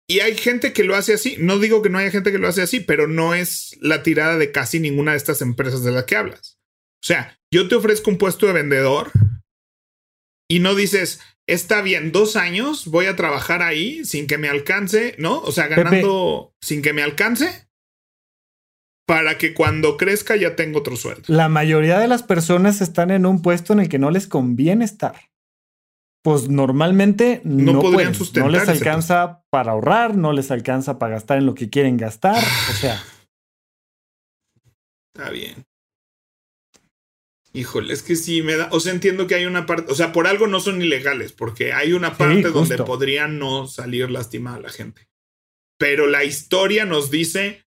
[0.06, 1.36] y hay gente que lo hace así.
[1.38, 4.36] No digo que no haya gente que lo hace así, pero no es la tirada
[4.36, 6.58] de casi ninguna de estas empresas de las que hablas.
[7.02, 9.10] O sea, yo te ofrezco un puesto de vendedor
[10.48, 15.14] y no dices, está bien, dos años voy a trabajar ahí sin que me alcance,
[15.18, 15.38] ¿no?
[15.40, 17.63] O sea, ganando sin que me alcance
[19.06, 21.24] para que cuando crezca ya tengo otro sueldo.
[21.26, 24.84] La mayoría de las personas están en un puesto en el que no les conviene
[24.84, 25.16] estar
[26.24, 31.44] pues normalmente no, podrían no les alcanza para ahorrar, no les alcanza para gastar en
[31.44, 33.04] lo que quieren gastar, o sea.
[35.14, 35.66] Está bien.
[37.52, 40.12] Híjole, es que sí me da, o sea, entiendo que hay una parte, o sea,
[40.12, 44.70] por algo no son ilegales, porque hay una parte donde podrían no salir lastimada la
[44.70, 45.06] gente.
[45.78, 47.66] Pero la historia nos dice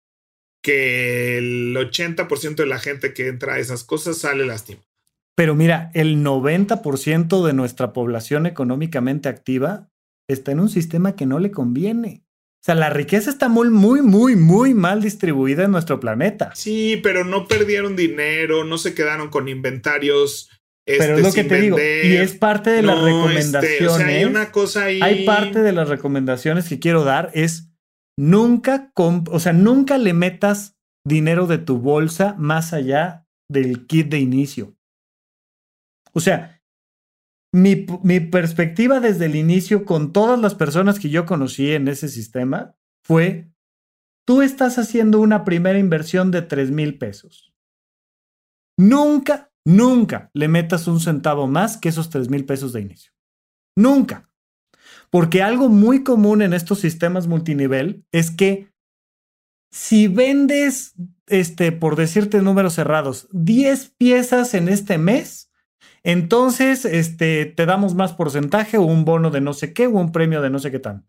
[0.67, 4.85] que el 80% de la gente que entra a esas cosas sale lastimada.
[5.33, 9.89] Pero mira, el 90% de nuestra población económicamente activa
[10.27, 12.25] está en un sistema que no le conviene.
[12.61, 16.51] O sea, la riqueza está muy, muy, muy, muy mal distribuida en nuestro planeta.
[16.53, 20.49] Sí, pero no perdieron dinero, no se quedaron con inventarios.
[20.83, 23.71] pero es lo este, que te digo, y es parte de las recomendaciones.
[23.71, 24.99] Este, o sea, hay una cosa ahí.
[25.01, 27.69] Hay parte de las recomendaciones que quiero dar es
[28.17, 34.19] nunca, o sea, nunca le metas dinero de tu bolsa más allá del kit de
[34.19, 34.75] inicio.
[36.13, 36.61] O sea,
[37.53, 42.09] mi, mi, perspectiva desde el inicio con todas las personas que yo conocí en ese
[42.09, 43.51] sistema fue,
[44.27, 47.53] tú estás haciendo una primera inversión de 3 mil pesos.
[48.77, 53.13] Nunca, nunca le metas un centavo más que esos 3 mil pesos de inicio.
[53.77, 54.29] Nunca.
[55.09, 58.67] Porque algo muy común en estos sistemas multinivel es que
[59.71, 60.95] si vendes,
[61.27, 65.51] este, por decirte números cerrados, 10 piezas en este mes,
[66.03, 70.11] entonces este, te damos más porcentaje o un bono de no sé qué o un
[70.11, 71.05] premio de no sé qué tan.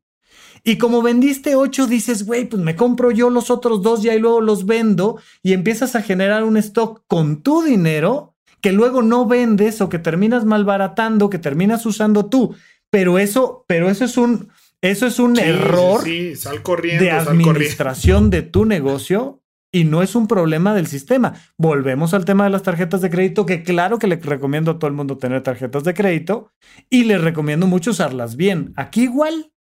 [0.65, 4.19] Y como vendiste 8, dices, güey, pues me compro yo los otros dos y ahí
[4.19, 9.27] luego los vendo y empiezas a generar un stock con tu dinero que luego no
[9.27, 12.57] vendes o que terminas malbaratando, que terminas usando tú.
[12.91, 14.49] Pero eso, pero eso es un,
[14.81, 20.87] eso es un error de administración de tu negocio y no es un problema del
[20.87, 21.35] sistema.
[21.59, 24.89] Volvemos al tema de las tarjetas de crédito, que claro que le recomiendo a todo
[24.89, 26.53] el mundo tener tarjetas de crédito
[26.89, 28.73] y les recomiendo mucho usarlas bien.
[28.77, 29.53] Aquí igual,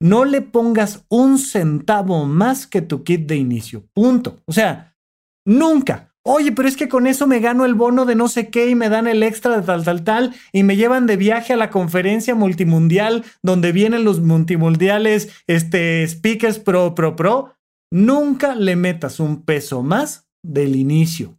[0.00, 3.84] no le pongas un centavo más que tu kit de inicio.
[3.92, 4.42] Punto.
[4.46, 4.96] O sea,
[5.44, 6.11] nunca.
[6.24, 8.76] Oye, pero es que con eso me gano el bono de no sé qué y
[8.76, 11.70] me dan el extra de tal, tal, tal y me llevan de viaje a la
[11.70, 17.56] conferencia multimundial donde vienen los multimundiales, este, speakers pro, pro, pro.
[17.90, 21.38] Nunca le metas un peso más del inicio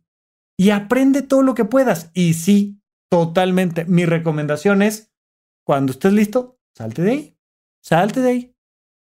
[0.58, 2.12] y aprende todo lo que puedas.
[2.14, 3.86] Y sí, totalmente.
[3.86, 5.14] Mi recomendación es,
[5.66, 7.38] cuando estés listo, salte de ahí.
[7.82, 8.56] Salte de ahí.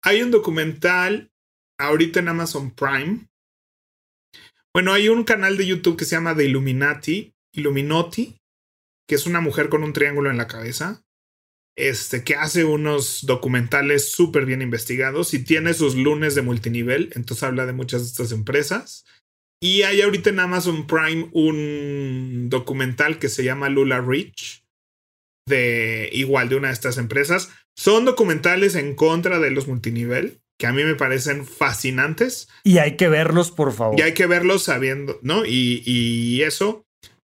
[0.03, 1.31] Hay un documental
[1.79, 3.30] ahorita en Amazon Prime
[4.73, 8.37] bueno, hay un canal de YouTube que se llama The Illuminati, Illuminati,
[9.07, 11.03] que es una mujer con un triángulo en la cabeza,
[11.77, 17.43] este, que hace unos documentales súper bien investigados y tiene sus lunes de multinivel, entonces
[17.43, 19.05] habla de muchas de estas empresas.
[19.63, 24.63] Y hay ahorita en Amazon Prime un documental que se llama Lula Rich,
[25.47, 27.51] de igual de una de estas empresas.
[27.77, 32.47] Son documentales en contra de los multinivel que a mí me parecen fascinantes.
[32.63, 33.99] Y hay que verlos, por favor.
[33.99, 35.43] Y hay que verlos sabiendo, ¿no?
[35.43, 36.85] Y, y eso.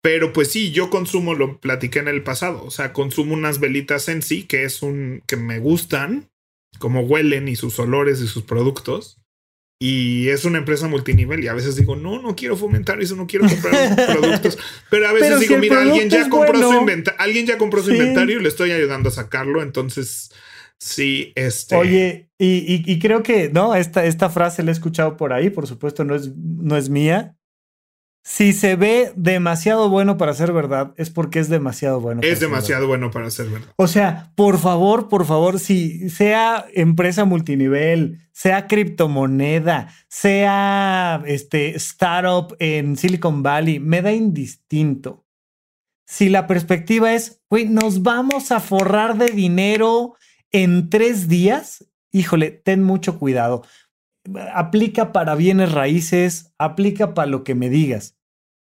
[0.00, 2.62] Pero pues sí, yo consumo, lo platiqué en el pasado.
[2.62, 5.24] O sea, consumo unas velitas en sí, que es un.
[5.26, 6.28] que me gustan,
[6.78, 9.18] como huelen y sus olores y sus productos.
[9.82, 11.42] Y es una empresa multinivel.
[11.42, 14.56] Y a veces digo, no, no quiero fomentar eso, no quiero comprar productos.
[14.88, 18.38] Pero a veces digo, mira, alguien ya, compró su inventario, alguien ya compró su inventario
[18.38, 19.62] y le estoy ayudando a sacarlo.
[19.62, 20.30] Entonces
[20.78, 21.76] Sí, este.
[21.76, 23.74] Oye, y, creo que, ¿no?
[23.74, 27.36] Esta, esta frase la he escuchado por ahí, por supuesto, no es, no es mía.
[28.28, 32.22] Si se ve demasiado bueno para ser verdad, es porque es demasiado bueno.
[32.24, 33.68] Es demasiado bueno para ser verdad.
[33.76, 42.56] O sea, por favor, por favor, si sea empresa multinivel, sea criptomoneda, sea este startup
[42.58, 45.24] en Silicon Valley, me da indistinto.
[46.04, 50.16] Si la perspectiva es, güey, nos vamos a forrar de dinero
[50.52, 53.62] en tres días, híjole, ten mucho cuidado.
[54.52, 58.16] Aplica para bienes raíces, aplica para lo que me digas.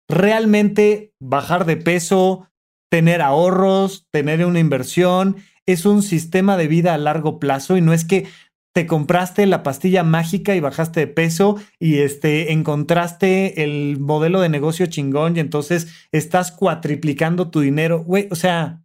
[0.09, 2.49] Realmente bajar de peso,
[2.89, 7.93] tener ahorros, tener una inversión, es un sistema de vida a largo plazo y no
[7.93, 8.27] es que
[8.73, 14.49] te compraste la pastilla mágica y bajaste de peso y este, encontraste el modelo de
[14.49, 18.05] negocio chingón y entonces estás cuatriplicando tu dinero.
[18.29, 18.83] O sea,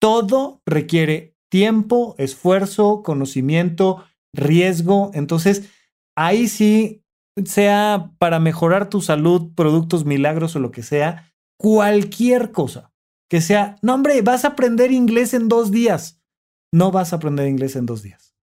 [0.00, 4.02] todo requiere tiempo, esfuerzo, conocimiento,
[4.34, 5.10] riesgo.
[5.12, 5.68] Entonces,
[6.16, 7.04] ahí sí,
[7.44, 12.90] sea para mejorar tu salud, productos milagros o lo que sea, cualquier cosa
[13.30, 16.20] que sea, no hombre, vas a aprender inglés en dos días.
[16.72, 18.34] No vas a aprender inglés en dos días.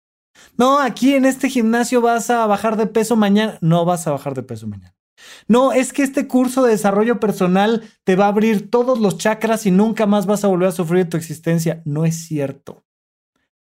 [0.56, 3.58] No, aquí en este gimnasio vas a bajar de peso mañana.
[3.60, 4.94] No vas a bajar de peso mañana.
[5.48, 9.66] No, es que este curso de desarrollo personal te va a abrir todos los chakras
[9.66, 11.82] y nunca más vas a volver a sufrir tu existencia.
[11.84, 12.85] No es cierto.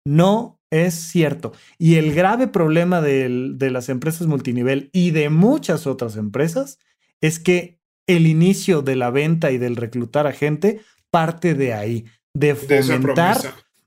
[0.08, 1.52] No es cierto.
[1.78, 3.28] Y el grave problema de,
[3.60, 6.80] las empresas multinivel y de muchas otras empresas
[7.20, 10.80] es que el inicio de la venta y del reclutar a gente
[11.10, 13.38] parte de ahí, de fomentar,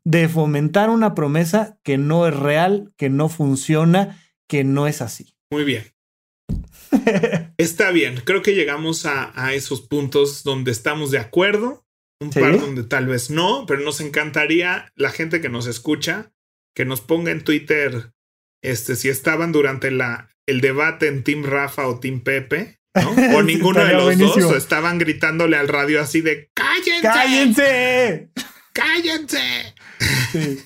[0.04, 5.34] de fomentar una promesa que no es real, que no funciona, que no es así.
[5.50, 5.84] Muy bien.
[7.56, 11.86] Está bien, creo que llegamos a, esos puntos donde estamos de acuerdo
[12.20, 16.32] un par donde tal vez no, pero nos encantaría la gente que nos escucha
[16.74, 18.12] que nos ponga en Twitter
[18.62, 23.10] este, si estaban durante la, el debate en Team Rafa o Team Pepe, ¿no?
[23.36, 27.02] O ninguno de los dos, o estaban gritándole al radio así de ¡Cállense!
[27.02, 28.30] ¡Cállense!
[28.72, 29.74] ¡Cállense!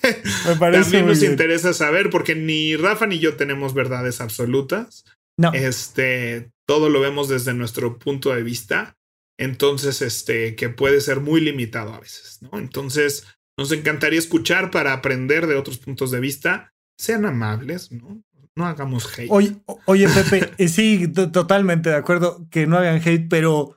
[0.48, 5.04] me parece También nos interesa saber, porque ni Rafa ni yo tenemos verdades absolutas.
[5.36, 5.52] No.
[5.52, 8.96] Este, todo lo vemos desde nuestro punto de vista.
[9.38, 12.58] Entonces, este, que puede ser muy limitado a veces, ¿no?
[12.58, 13.26] Entonces,
[13.56, 16.72] nos encantaría escuchar para aprender de otros puntos de vista.
[16.96, 18.22] Sean amables, ¿no?
[18.56, 19.30] No hagamos hate.
[19.30, 19.56] Oye,
[19.86, 23.76] oye Pepe, eh, sí, totalmente de acuerdo que no hagan hate, pero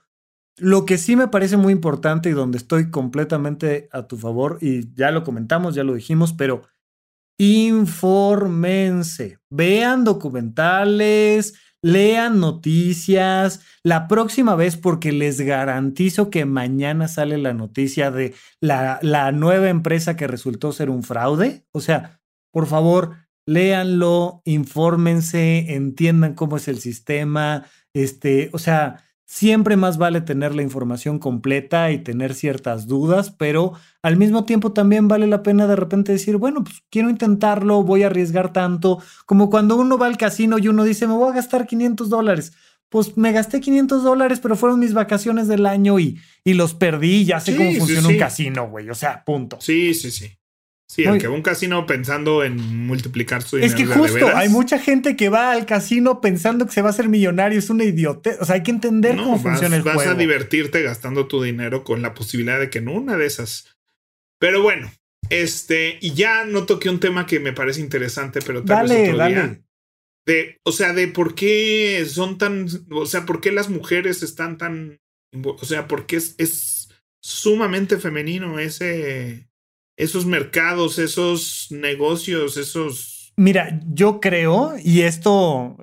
[0.58, 4.93] lo que sí me parece muy importante y donde estoy completamente a tu favor, y
[4.93, 6.64] ya lo comentamos, ya lo dijimos, pero
[7.39, 13.61] infórmense, vean documentales, lean noticias.
[13.84, 19.69] La próxima vez, porque les garantizo que mañana sale la noticia de la, la nueva
[19.69, 21.65] empresa que resultó ser un fraude.
[21.71, 22.19] O sea,
[22.51, 23.15] por favor,
[23.45, 27.65] léanlo, infórmense, entiendan cómo es el sistema.
[27.93, 33.73] Este, o sea, Siempre más vale tener la información completa y tener ciertas dudas, pero
[34.01, 38.03] al mismo tiempo también vale la pena de repente decir, bueno, pues quiero intentarlo, voy
[38.03, 41.36] a arriesgar tanto, como cuando uno va al casino y uno dice, me voy a
[41.36, 42.53] gastar 500 dólares.
[42.88, 47.25] Pues me gasté 500 dólares, pero fueron mis vacaciones del año y, y los perdí,
[47.25, 48.89] ya sé cómo funciona un casino, güey.
[48.89, 49.57] O sea, punto.
[49.59, 50.37] Sí, sí, sí.
[50.90, 53.76] Sí, el que va a un casino pensando en multiplicar su dinero.
[53.76, 56.92] Es que justo hay mucha gente que va al casino pensando que se va a
[56.92, 57.60] hacer millonario.
[57.60, 58.38] Es una idiota.
[58.40, 60.00] O sea, hay que entender cómo funciona el juego.
[60.00, 63.76] Vas a divertirte gastando tu dinero con la posibilidad de que en una de esas.
[64.40, 64.90] Pero bueno,
[65.30, 69.18] este, y ya no toqué un tema que me parece interesante, pero tal vez otro
[69.18, 69.64] dale.
[70.26, 74.58] De, o sea, de por qué son tan, o sea, por qué las mujeres están
[74.58, 75.00] tan,
[75.44, 76.90] o sea, por qué es, es
[77.22, 79.47] sumamente femenino ese
[79.98, 83.34] esos mercados, esos negocios, esos...
[83.36, 85.76] Mira, yo creo, y esto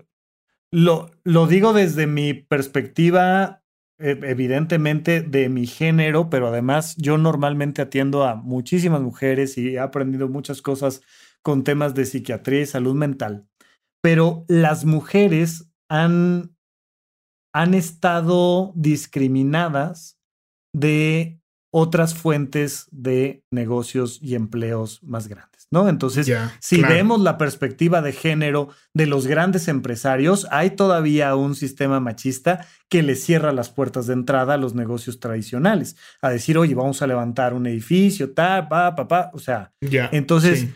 [0.71, 3.62] lo, lo digo desde mi perspectiva,
[3.99, 9.79] e, evidentemente de mi género, pero además yo normalmente atiendo a muchísimas mujeres y he
[9.79, 11.03] aprendido muchas cosas
[11.43, 13.47] con temas de psiquiatría y salud mental.
[14.03, 16.57] Pero las mujeres han,
[17.53, 20.19] han estado discriminadas
[20.75, 21.41] de
[21.77, 25.89] otras fuentes de negocios y empleos más grandes, ¿no?
[25.89, 31.99] Entonces, si vemos la perspectiva de género de los grandes empresarios, hay todavía un sistema
[31.99, 36.77] machista que le cierra las puertas de entrada a los negocios tradicionales, a decir, oye,
[36.77, 39.72] vamos a levantar un edificio, ta, pa, pa, pa, o sea,
[40.12, 40.68] entonces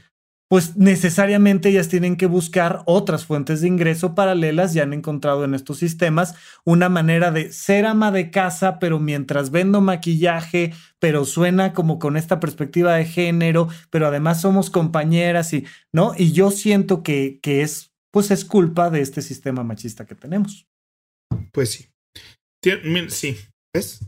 [0.49, 5.55] pues necesariamente ellas tienen que buscar otras fuentes de ingreso paralelas y han encontrado en
[5.55, 6.35] estos sistemas
[6.65, 12.17] una manera de ser ama de casa, pero mientras vendo maquillaje, pero suena como con
[12.17, 16.15] esta perspectiva de género, pero además somos compañeras y, ¿no?
[16.17, 20.67] Y yo siento que, que es, pues es culpa de este sistema machista que tenemos.
[21.53, 21.89] Pues sí.
[23.09, 23.37] Sí,
[23.73, 24.01] ¿ves?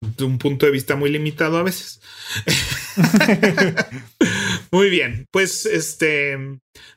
[0.00, 2.00] De un punto de vista muy limitado a veces.
[4.72, 6.36] Muy bien, pues este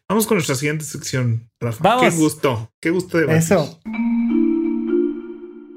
[0.08, 2.00] vamos con nuestra siguiente sección, Rafa.
[2.00, 3.80] Qué gusto, qué gusto de Eso.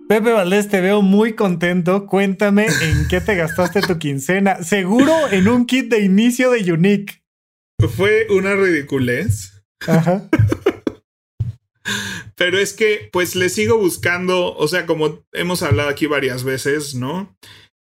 [0.09, 2.07] Pepe Valdés, te veo muy contento.
[2.07, 4.63] Cuéntame en qué te gastaste tu quincena.
[4.63, 7.23] Seguro en un kit de inicio de Unique.
[7.97, 9.65] Fue una ridiculez.
[9.87, 10.29] Ajá.
[12.37, 16.95] Pero es que, pues le sigo buscando, o sea, como hemos hablado aquí varias veces,
[16.95, 17.37] ¿no?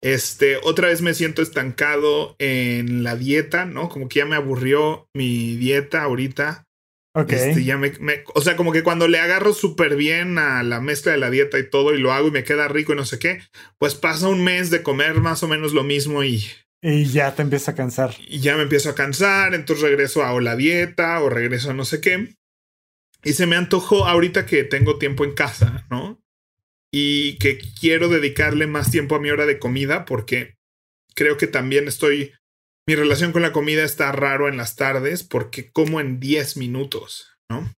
[0.03, 3.87] Este, otra vez me siento estancado en la dieta, ¿no?
[3.89, 6.65] Como que ya me aburrió mi dieta ahorita.
[7.13, 7.33] Ok.
[7.33, 7.93] Este, ya me,
[8.33, 11.59] o sea, como que cuando le agarro súper bien a la mezcla de la dieta
[11.59, 13.41] y todo y lo hago y me queda rico y no sé qué,
[13.77, 16.45] pues pasa un mes de comer más o menos lo mismo y...
[16.81, 18.15] Y ya te empieza a cansar.
[18.27, 21.73] Y ya me empiezo a cansar, entonces regreso a o la dieta o regreso a
[21.73, 22.33] no sé qué.
[23.23, 26.20] Y se me antojó ahorita que tengo tiempo en casa, ¿no?
[26.93, 30.57] Y que quiero dedicarle más tiempo a mi hora de comida porque
[31.15, 32.33] creo que también estoy,
[32.87, 37.37] mi relación con la comida está raro en las tardes porque como en 10 minutos,
[37.49, 37.73] ¿no?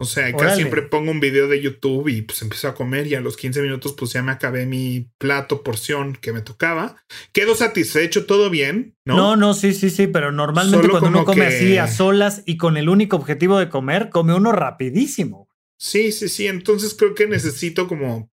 [0.00, 3.14] O sea, casi siempre pongo un video de YouTube y pues empiezo a comer y
[3.14, 6.96] a los 15 minutos pues ya me acabé mi plato, porción que me tocaba.
[7.32, 9.16] Quedo satisfecho, todo bien, ¿no?
[9.16, 12.76] No, no, sí, sí, sí, pero normalmente cuando uno come así a solas y con
[12.76, 15.48] el único objetivo de comer, come uno rapidísimo.
[15.78, 16.46] Sí, sí, sí.
[16.46, 18.30] Entonces creo que necesito como,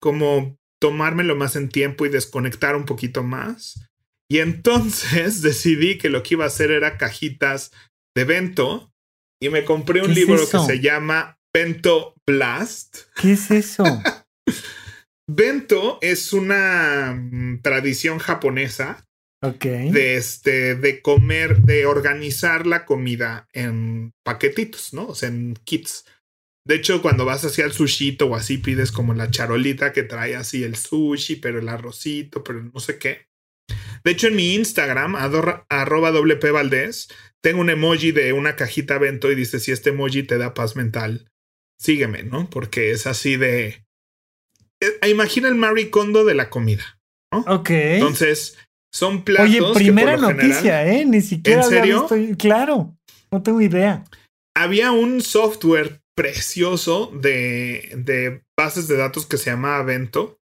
[0.00, 3.88] como tomármelo más en tiempo y desconectar un poquito más.
[4.28, 7.72] Y entonces decidí que lo que iba a hacer era cajitas
[8.14, 8.92] de Bento
[9.40, 13.00] y me compré un libro que se llama Bento Blast.
[13.20, 13.84] ¿Qué es eso?
[15.28, 19.04] Bento es una mm, tradición japonesa
[19.42, 19.90] okay.
[19.90, 25.08] de este de comer, de organizar la comida en paquetitos, ¿no?
[25.08, 26.04] O sea, en kits.
[26.66, 30.34] De hecho, cuando vas hacia el sushito o así, pides como la charolita que trae
[30.34, 33.28] así el sushi, pero el arrocito, pero no sé qué.
[34.02, 37.08] De hecho, en mi Instagram, arroba WP Valdés,
[37.40, 40.74] tengo un emoji de una cajita vento y dice, si este emoji te da paz
[40.74, 41.30] mental,
[41.78, 42.50] sígueme, ¿no?
[42.50, 43.84] Porque es así de...
[44.80, 46.98] Eh, imagina el maricondo de la comida,
[47.32, 47.44] ¿no?
[47.46, 47.70] Ok.
[47.70, 48.58] Entonces,
[48.92, 49.54] son platos...
[49.54, 51.04] Oye, primera noticia, ¿eh?
[51.06, 51.62] Ni siquiera...
[51.62, 52.08] ¿En serio?
[52.36, 52.96] Claro,
[53.30, 54.04] no tengo idea.
[54.56, 60.40] Había un software precioso de, de bases de datos que se llama Avento,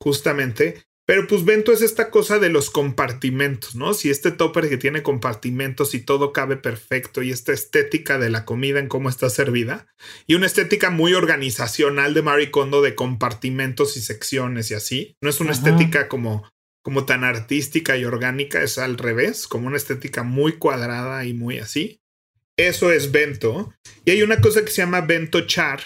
[0.00, 0.82] justamente.
[1.06, 3.92] Pero pues Bento es esta cosa de los compartimentos, ¿no?
[3.92, 8.44] Si este topper que tiene compartimentos y todo cabe perfecto y esta estética de la
[8.44, 9.86] comida en cómo está servida
[10.26, 15.16] y una estética muy organizacional de Marie Kondo de compartimentos y secciones y así.
[15.20, 16.44] No es una estética como
[16.82, 21.58] como tan artística y orgánica, es al revés, como una estética muy cuadrada y muy
[21.58, 22.01] así.
[22.68, 23.74] Eso es Bento.
[24.04, 25.82] Y hay una cosa que se llama Bento Char,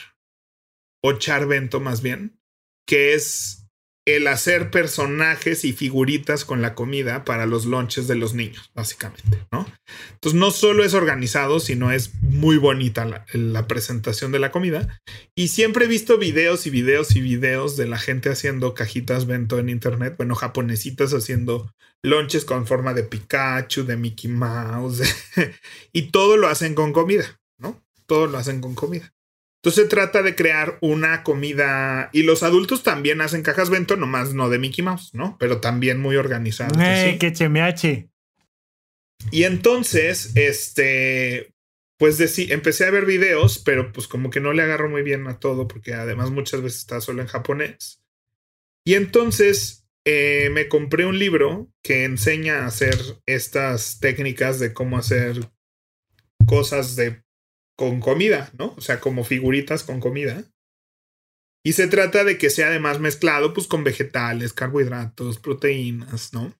[1.03, 2.39] o Char Bento más bien,
[2.87, 3.66] que es
[4.07, 9.45] el hacer personajes y figuritas con la comida para los lunches de los niños, básicamente,
[9.51, 9.67] ¿no?
[10.13, 15.01] Entonces no solo es organizado, sino es muy bonita la, presentación de la comida.
[15.35, 19.59] Y siempre he visto videos y videos y videos de la gente haciendo cajitas bento
[19.59, 21.73] en internet, bueno, japonesitas haciendo
[22.05, 25.03] lunches con forma de Pikachu, de Mickey Mouse,
[25.93, 27.85] y todo lo hacen con comida, ¿no?
[28.07, 29.16] Todo lo hacen con comida.
[29.67, 34.33] Entonces se trata de crear una comida y los adultos también hacen cajas bento, nomás
[34.33, 35.37] no de Mickey Mouse, ¿no?
[35.41, 36.79] Pero también muy organizados.
[36.79, 38.09] ¡Ey, qué chemeache!
[39.33, 41.53] Y entonces, este,
[41.99, 45.27] pues de, empecé a ver videos, pero pues como que no le agarro muy bien
[45.27, 48.01] a todo porque además muchas veces está solo en japonés.
[48.85, 52.97] Y entonces eh, me compré un libro que enseña a hacer
[53.27, 55.51] estas técnicas de cómo hacer
[56.47, 57.26] cosas de
[57.77, 58.75] con comida, ¿no?
[58.77, 60.45] O sea, como figuritas con comida.
[61.65, 66.55] Y se trata de que sea además mezclado pues con vegetales, carbohidratos, proteínas, ¿no?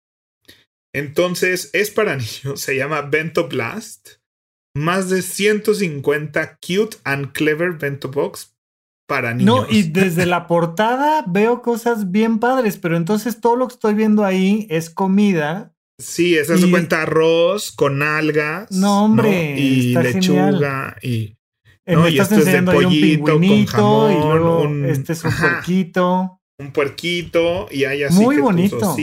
[0.93, 4.17] Entonces es para niños, se llama Bento Blast.
[4.75, 8.55] Más de 150 cute and clever bento box
[9.09, 9.63] para niños.
[9.63, 13.95] No, y desde la portada veo cosas bien padres, pero entonces todo lo que estoy
[13.95, 18.71] viendo ahí es comida Sí, esa es cuenta arroz con algas.
[18.71, 19.59] No, hombre.
[19.59, 21.37] Y lechuga y.
[21.87, 22.09] Eh, ¿no?
[22.09, 24.85] y esto es de pollito con jamón.
[24.87, 26.41] este es un puerquito.
[26.59, 28.97] Un puerquito y hay así Muy bonito.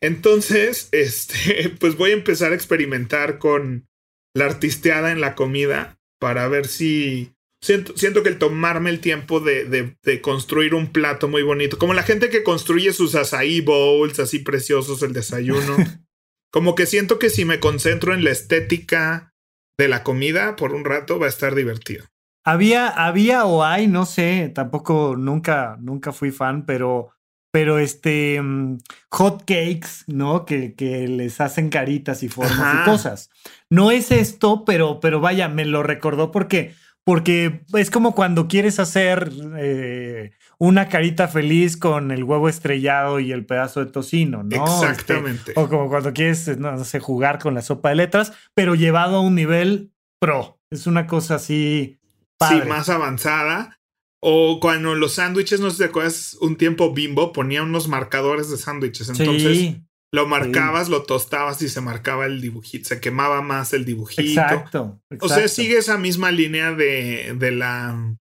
[0.00, 3.88] Entonces, este, pues voy a empezar a experimentar con
[4.34, 9.40] la artisteada en la comida para ver si Siento, siento, que el tomarme el tiempo
[9.40, 14.20] de, de, construir un plato muy bonito, como la gente que construye sus açaí bowls
[14.20, 15.76] así preciosos, el desayuno,
[16.52, 19.34] como que siento que si me concentro en la estética
[19.78, 22.04] de la comida por un rato va a estar divertido.
[22.44, 27.10] Había, había o hay, no sé, tampoco nunca, nunca fui fan, pero,
[27.52, 28.78] pero este, mm,
[29.10, 30.46] hot cakes, ¿no?
[30.46, 33.30] Que, que les hacen caritas y formas y cosas.
[33.68, 36.74] No es esto, pero, pero vaya, me lo recordó porque
[37.08, 43.32] porque es como cuando quieres hacer eh, una carita feliz con el huevo estrellado y
[43.32, 44.66] el pedazo de tocino, ¿no?
[44.66, 45.52] Este, Exactamente.
[45.56, 49.20] o como cuando quieres, no sé, jugar con la sopa de letras, pero llevado a
[49.22, 49.90] un nivel
[50.20, 50.60] pro.
[50.70, 51.98] Es una cosa así.
[52.46, 53.80] Sí, más avanzada.
[54.20, 58.50] O cuando los sándwiches, no sé si te acuerdas, un tiempo Bimbo ponía unos marcadores
[58.50, 59.08] de sándwiches.
[59.08, 59.87] Entonces, sí.
[60.10, 64.22] Lo marcabas, lo tostabas y se marcaba el dibujito, se quemaba más el dibujito.
[64.22, 65.00] Exacto.
[65.20, 68.16] O sea, sigue esa misma línea de, de la.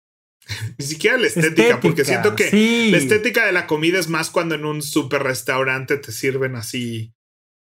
[0.77, 4.55] Ni siquiera la estética, porque siento que la estética de la comida es más cuando
[4.55, 7.13] en un super restaurante te sirven así,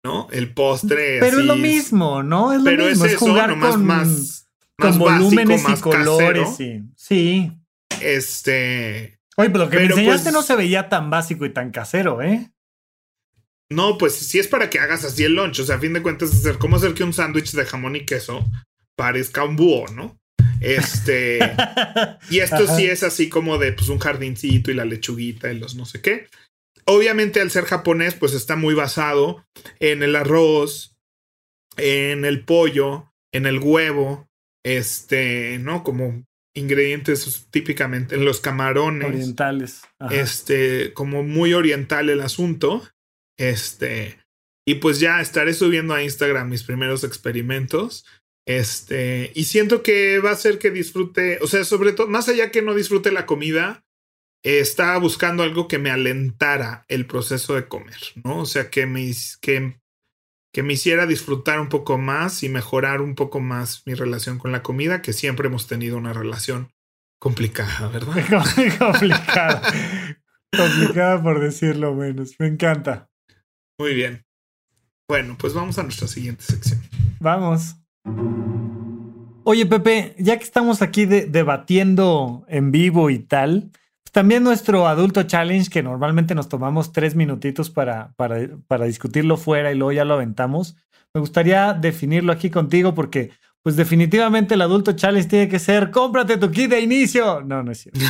[0.06, 0.30] ¿no?
[0.32, 1.20] El postre.
[1.20, 2.54] Pero es lo mismo, ¿no?
[2.54, 3.06] Es lo Pero mismo.
[3.06, 4.48] es, eso, jugar con, más,
[4.78, 6.50] con volúmenes y colores.
[6.96, 7.52] Sí.
[8.02, 9.20] Este.
[9.36, 12.22] Oye, pero lo que me enseñaste pues no se veía tan básico y tan casero,
[12.22, 12.54] ¿eh?
[13.72, 15.60] No, pues si es para que hagas así el lunch.
[15.60, 18.06] O sea, a fin de cuentas, hacer cómo hacer que un sándwich de jamón y
[18.06, 18.46] queso
[18.96, 20.20] parezca un búho, ¿no?
[20.62, 21.40] Este.
[22.30, 25.76] y esto sí es así como de pues un jardincito y la lechuguita y los
[25.76, 26.28] no sé qué.
[26.86, 29.46] Obviamente, al ser japonés, pues está muy basado
[29.80, 30.96] en el arroz,
[31.78, 34.28] en el pollo, en el huevo,
[34.64, 35.84] este, ¿no?
[35.84, 39.08] Como ingredientes típicamente en los camarones.
[39.08, 39.82] Orientales.
[40.12, 42.84] Este, como muy oriental el asunto.
[43.38, 44.20] Este,
[44.66, 48.06] y pues ya estaré subiendo a Instagram mis primeros experimentos.
[48.46, 52.52] Este, y siento que va a ser que disfrute, o sea, sobre todo, más allá
[52.52, 53.86] que no disfrute la comida,
[54.44, 58.40] estaba buscando algo que me alentara el proceso de comer, ¿no?
[58.40, 59.80] O sea, que me, que,
[60.54, 64.52] que me hiciera disfrutar un poco más y mejorar un poco más mi relación con
[64.52, 66.74] la comida, que siempre hemos tenido una relación
[67.20, 68.14] complicada, ¿verdad?
[68.78, 69.62] complicada.
[70.56, 72.36] complicada por decirlo menos.
[72.38, 73.10] Me encanta.
[73.78, 74.24] Muy bien.
[75.08, 76.82] Bueno, pues vamos a nuestra siguiente sección.
[77.20, 77.76] Vamos.
[79.44, 83.72] Oye, Pepe, ya que estamos aquí debatiendo en vivo y tal,
[84.14, 89.72] también nuestro adulto challenge, que normalmente nos tomamos tres minutitos para, para, para discutirlo fuera
[89.72, 90.78] y luego ya lo aventamos,
[91.14, 93.32] me gustaría definirlo aquí contigo porque,
[93.62, 97.42] pues definitivamente el adulto challenge tiene que ser, cómprate tu kit de inicio.
[97.42, 98.00] No, no es cierto.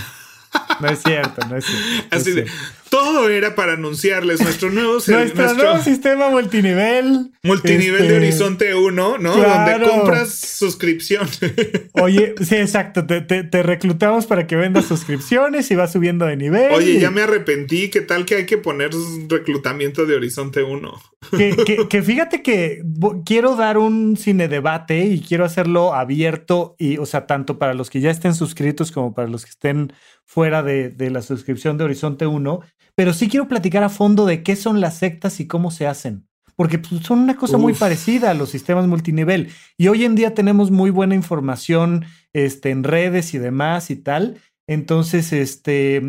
[0.79, 2.15] No es cierto, no es cierto.
[2.15, 2.45] Así de,
[2.93, 7.31] todo era para anunciarles nuestro nuevo, nuestro, nuevo sistema multinivel.
[7.41, 9.35] Multinivel de este, Horizonte 1, ¿no?
[9.35, 11.27] Donde compras suscripción.
[11.93, 13.03] Oye, sí, exacto.
[13.07, 16.71] Te, reclutamos para que vendas suscripciones y vas subiendo de nivel.
[16.71, 17.89] Oye, ya me arrepentí.
[17.89, 18.91] ¿Qué tal que hay que poner
[19.27, 20.93] reclutamiento de Horizonte 1?
[21.33, 22.83] Que, que fíjate que
[23.25, 27.89] quiero dar un cine debate y quiero hacerlo abierto y, o sea, tanto para los
[27.89, 29.93] que ya estén suscritos como para los que estén
[30.25, 32.61] fuera de, la suscripción de Horizonte 1,
[32.95, 36.27] pero sí quiero platicar a fondo de qué son las sectas y cómo se hacen.
[36.55, 39.49] Porque pues, son una cosa muy parecida a los sistemas multinivel.
[39.77, 44.39] Y hoy en día tenemos muy buena información este, en redes y demás y tal.
[44.67, 46.01] Entonces, este,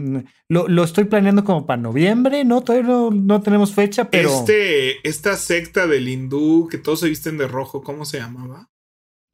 [0.49, 2.63] lo, estoy planeando como para noviembre, ¿no?
[2.63, 4.29] Todavía no, tenemos fecha, pero...
[4.29, 8.71] Este, esta secta del hindú que todos se visten de rojo, ¿cómo se llamaba?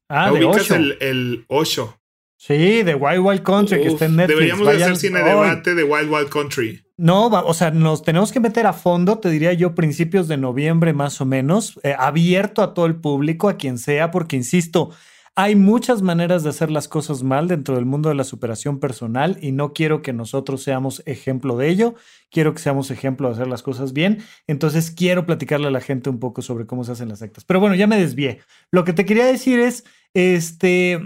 [0.09, 0.75] Ah, de Osho.
[0.75, 2.01] El, el Osho.
[2.39, 4.39] Sí, de Wild Wild Country, que está en Netflix.
[4.39, 6.83] Deberíamos hacer cine debate de Wild Wild Country.
[7.01, 10.93] No, o sea, nos tenemos que meter a fondo, te diría yo, principios de noviembre
[10.93, 14.91] más o menos, eh, abierto a todo el público, a quien sea, porque insisto,
[15.37, 19.39] hay muchas maneras de hacer las cosas mal dentro del mundo de la superación personal
[19.41, 21.95] y no quiero que nosotros seamos ejemplo de ello,
[22.31, 26.11] quiero que seamos ejemplo de hacer las cosas bien, entonces quiero platicarle a la gente
[26.11, 27.45] un poco sobre cómo se hacen las sectas.
[27.45, 28.41] Pero bueno, ya me desvié.
[28.71, 29.85] Lo que te quería decir es,
[30.15, 31.01] este,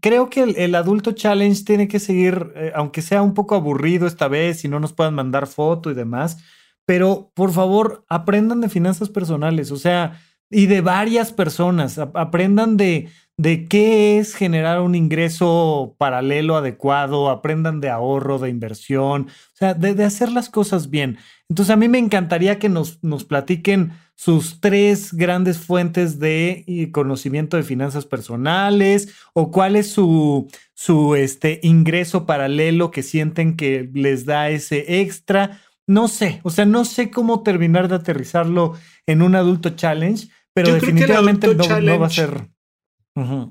[0.00, 4.28] creo que el, adulto challenge tiene que seguir, eh, aunque sea un poco aburrido esta
[4.28, 6.38] vez y no nos puedan mandar foto y demás,
[6.86, 10.18] pero por favor aprendan de finanzas personales, o sea,
[10.50, 17.80] y de varias personas, aprendan de de qué es generar un ingreso paralelo adecuado, aprendan
[17.80, 21.18] de ahorro, de inversión, o sea, de, hacer las cosas bien.
[21.48, 27.58] Entonces a mí me encantaría que nos, nos platiquen sus tres grandes fuentes de conocimiento
[27.58, 34.24] de finanzas personales o cuál es su, su este, ingreso paralelo que sienten que les
[34.24, 35.60] da ese extra.
[35.86, 38.72] No sé, o sea, no sé cómo terminar de aterrizarlo
[39.06, 42.55] en un adulto challenge, pero definitivamente no va a ser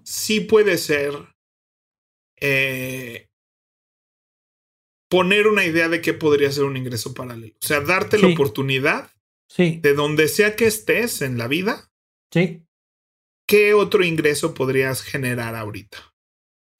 [0.03, 1.13] sí puede ser
[2.39, 3.29] eh,
[5.09, 7.55] poner una idea de qué podría ser un ingreso paralelo.
[7.61, 9.11] O sea, darte la oportunidad
[9.47, 9.79] sí.
[9.81, 11.91] de donde sea que estés en la vida.
[12.31, 12.61] Sí.
[13.47, 16.13] ¿Qué otro ingreso podrías generar ahorita?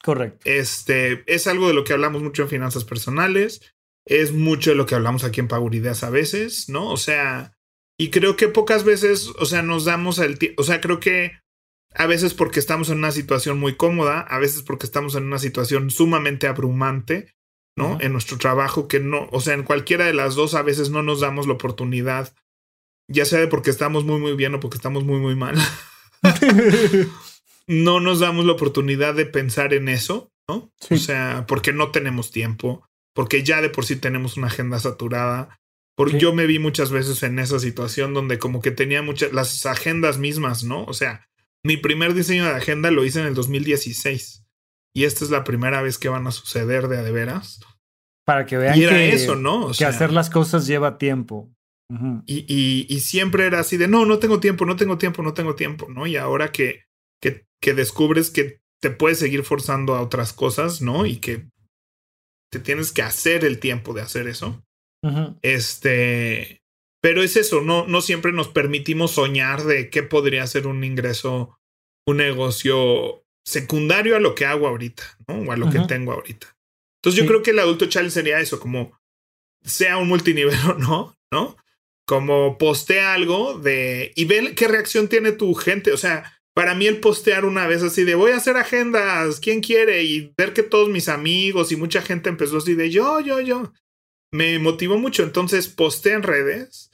[0.03, 0.39] Correcto.
[0.45, 3.61] Este es algo de lo que hablamos mucho en finanzas personales.
[4.05, 6.91] Es mucho de lo que hablamos aquí en Pagurideas a veces, ¿no?
[6.91, 7.57] O sea,
[7.97, 10.61] y creo que pocas veces, o sea, nos damos el tiempo.
[10.61, 11.39] O sea, creo que
[11.95, 15.39] a veces porque estamos en una situación muy cómoda, a veces porque estamos en una
[15.39, 17.33] situación sumamente abrumante,
[17.77, 17.97] ¿no?
[18.01, 21.03] En nuestro trabajo, que no, o sea, en cualquiera de las dos a veces no
[21.03, 22.33] nos damos la oportunidad,
[23.09, 25.55] ya sea de porque estamos muy, muy bien o porque estamos muy, muy mal.
[27.67, 30.71] no nos damos la oportunidad de pensar en eso, ¿no?
[30.89, 35.57] O sea, porque no tenemos tiempo, porque ya de por sí tenemos una agenda saturada.
[35.97, 39.65] Porque yo me vi muchas veces en esa situación donde como que tenía muchas, las
[39.65, 40.83] agendas mismas, ¿no?
[40.83, 41.25] O sea,
[41.65, 44.45] mi primer diseño de agenda lo hice en el 2016.
[44.93, 47.59] Y esta es la primera vez que van a suceder de a de veras.
[48.23, 49.71] Para que vean que, eso, ¿no?
[49.75, 51.51] que hacer las cosas lleva tiempo.
[52.27, 55.55] y, y, siempre era así de, no, no tengo tiempo, no tengo tiempo, no tengo
[55.55, 56.05] tiempo, ¿no?
[56.05, 56.83] Y ahora que,
[57.19, 61.05] que, que descubres que te puedes seguir forzando a otras cosas, ¿no?
[61.07, 61.49] Y que
[62.51, 64.63] te tienes que hacer el tiempo de hacer eso.
[65.41, 66.61] Este,
[67.05, 71.55] pero es eso, no, no siempre nos permitimos soñar de qué podría ser un ingreso,
[72.07, 75.35] un negocio secundario a lo que hago ahorita, ¿no?
[75.35, 76.57] O a lo que tengo ahorita.
[76.97, 78.99] Entonces yo creo que el adulto challenge sería eso, como
[79.63, 81.55] sea un multinivel o no, ¿no?
[82.07, 85.91] Como postea algo de y ve qué reacción tiene tu gente.
[85.91, 89.61] O sea, para mí el postear una vez así de voy a hacer agendas, ¿quién
[89.61, 90.01] quiere?
[90.05, 93.71] Y ver que todos mis amigos y mucha gente empezó así de yo, yo, yo.
[94.33, 95.21] Me motivó mucho.
[95.21, 96.89] Entonces postea en redes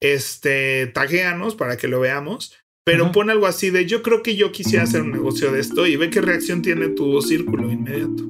[0.00, 2.54] este, taguéanos para que lo veamos,
[2.84, 5.86] pero pon algo así de yo creo que yo quisiera hacer un negocio de esto
[5.86, 8.24] y ve qué reacción tiene tu círculo inmediato.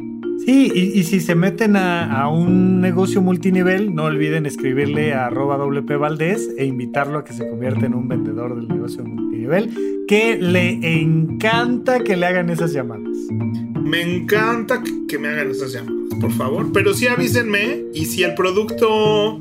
[0.47, 5.99] Sí, y, si se meten a, un negocio multinivel, no olviden escribirle a arroba WP
[5.99, 11.01] Valdés e invitarlo a que se convierta en un vendedor del negocio multinivel, que le
[11.01, 13.17] encanta que le hagan esas llamadas.
[13.83, 16.71] Me encanta que me hagan esas llamadas, por favor.
[16.73, 19.39] Pero sí avísenme y si el producto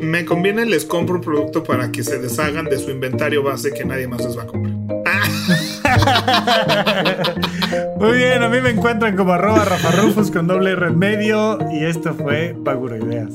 [0.00, 3.84] me conviene, les compro un producto para que se deshagan de su inventario base que
[3.84, 4.70] nadie más les va a comprar.
[7.98, 11.84] Muy bien, a mí me encuentran como arroba Rafa Rufus con doble red medio y
[11.84, 13.34] esto fue Paguro Ideas.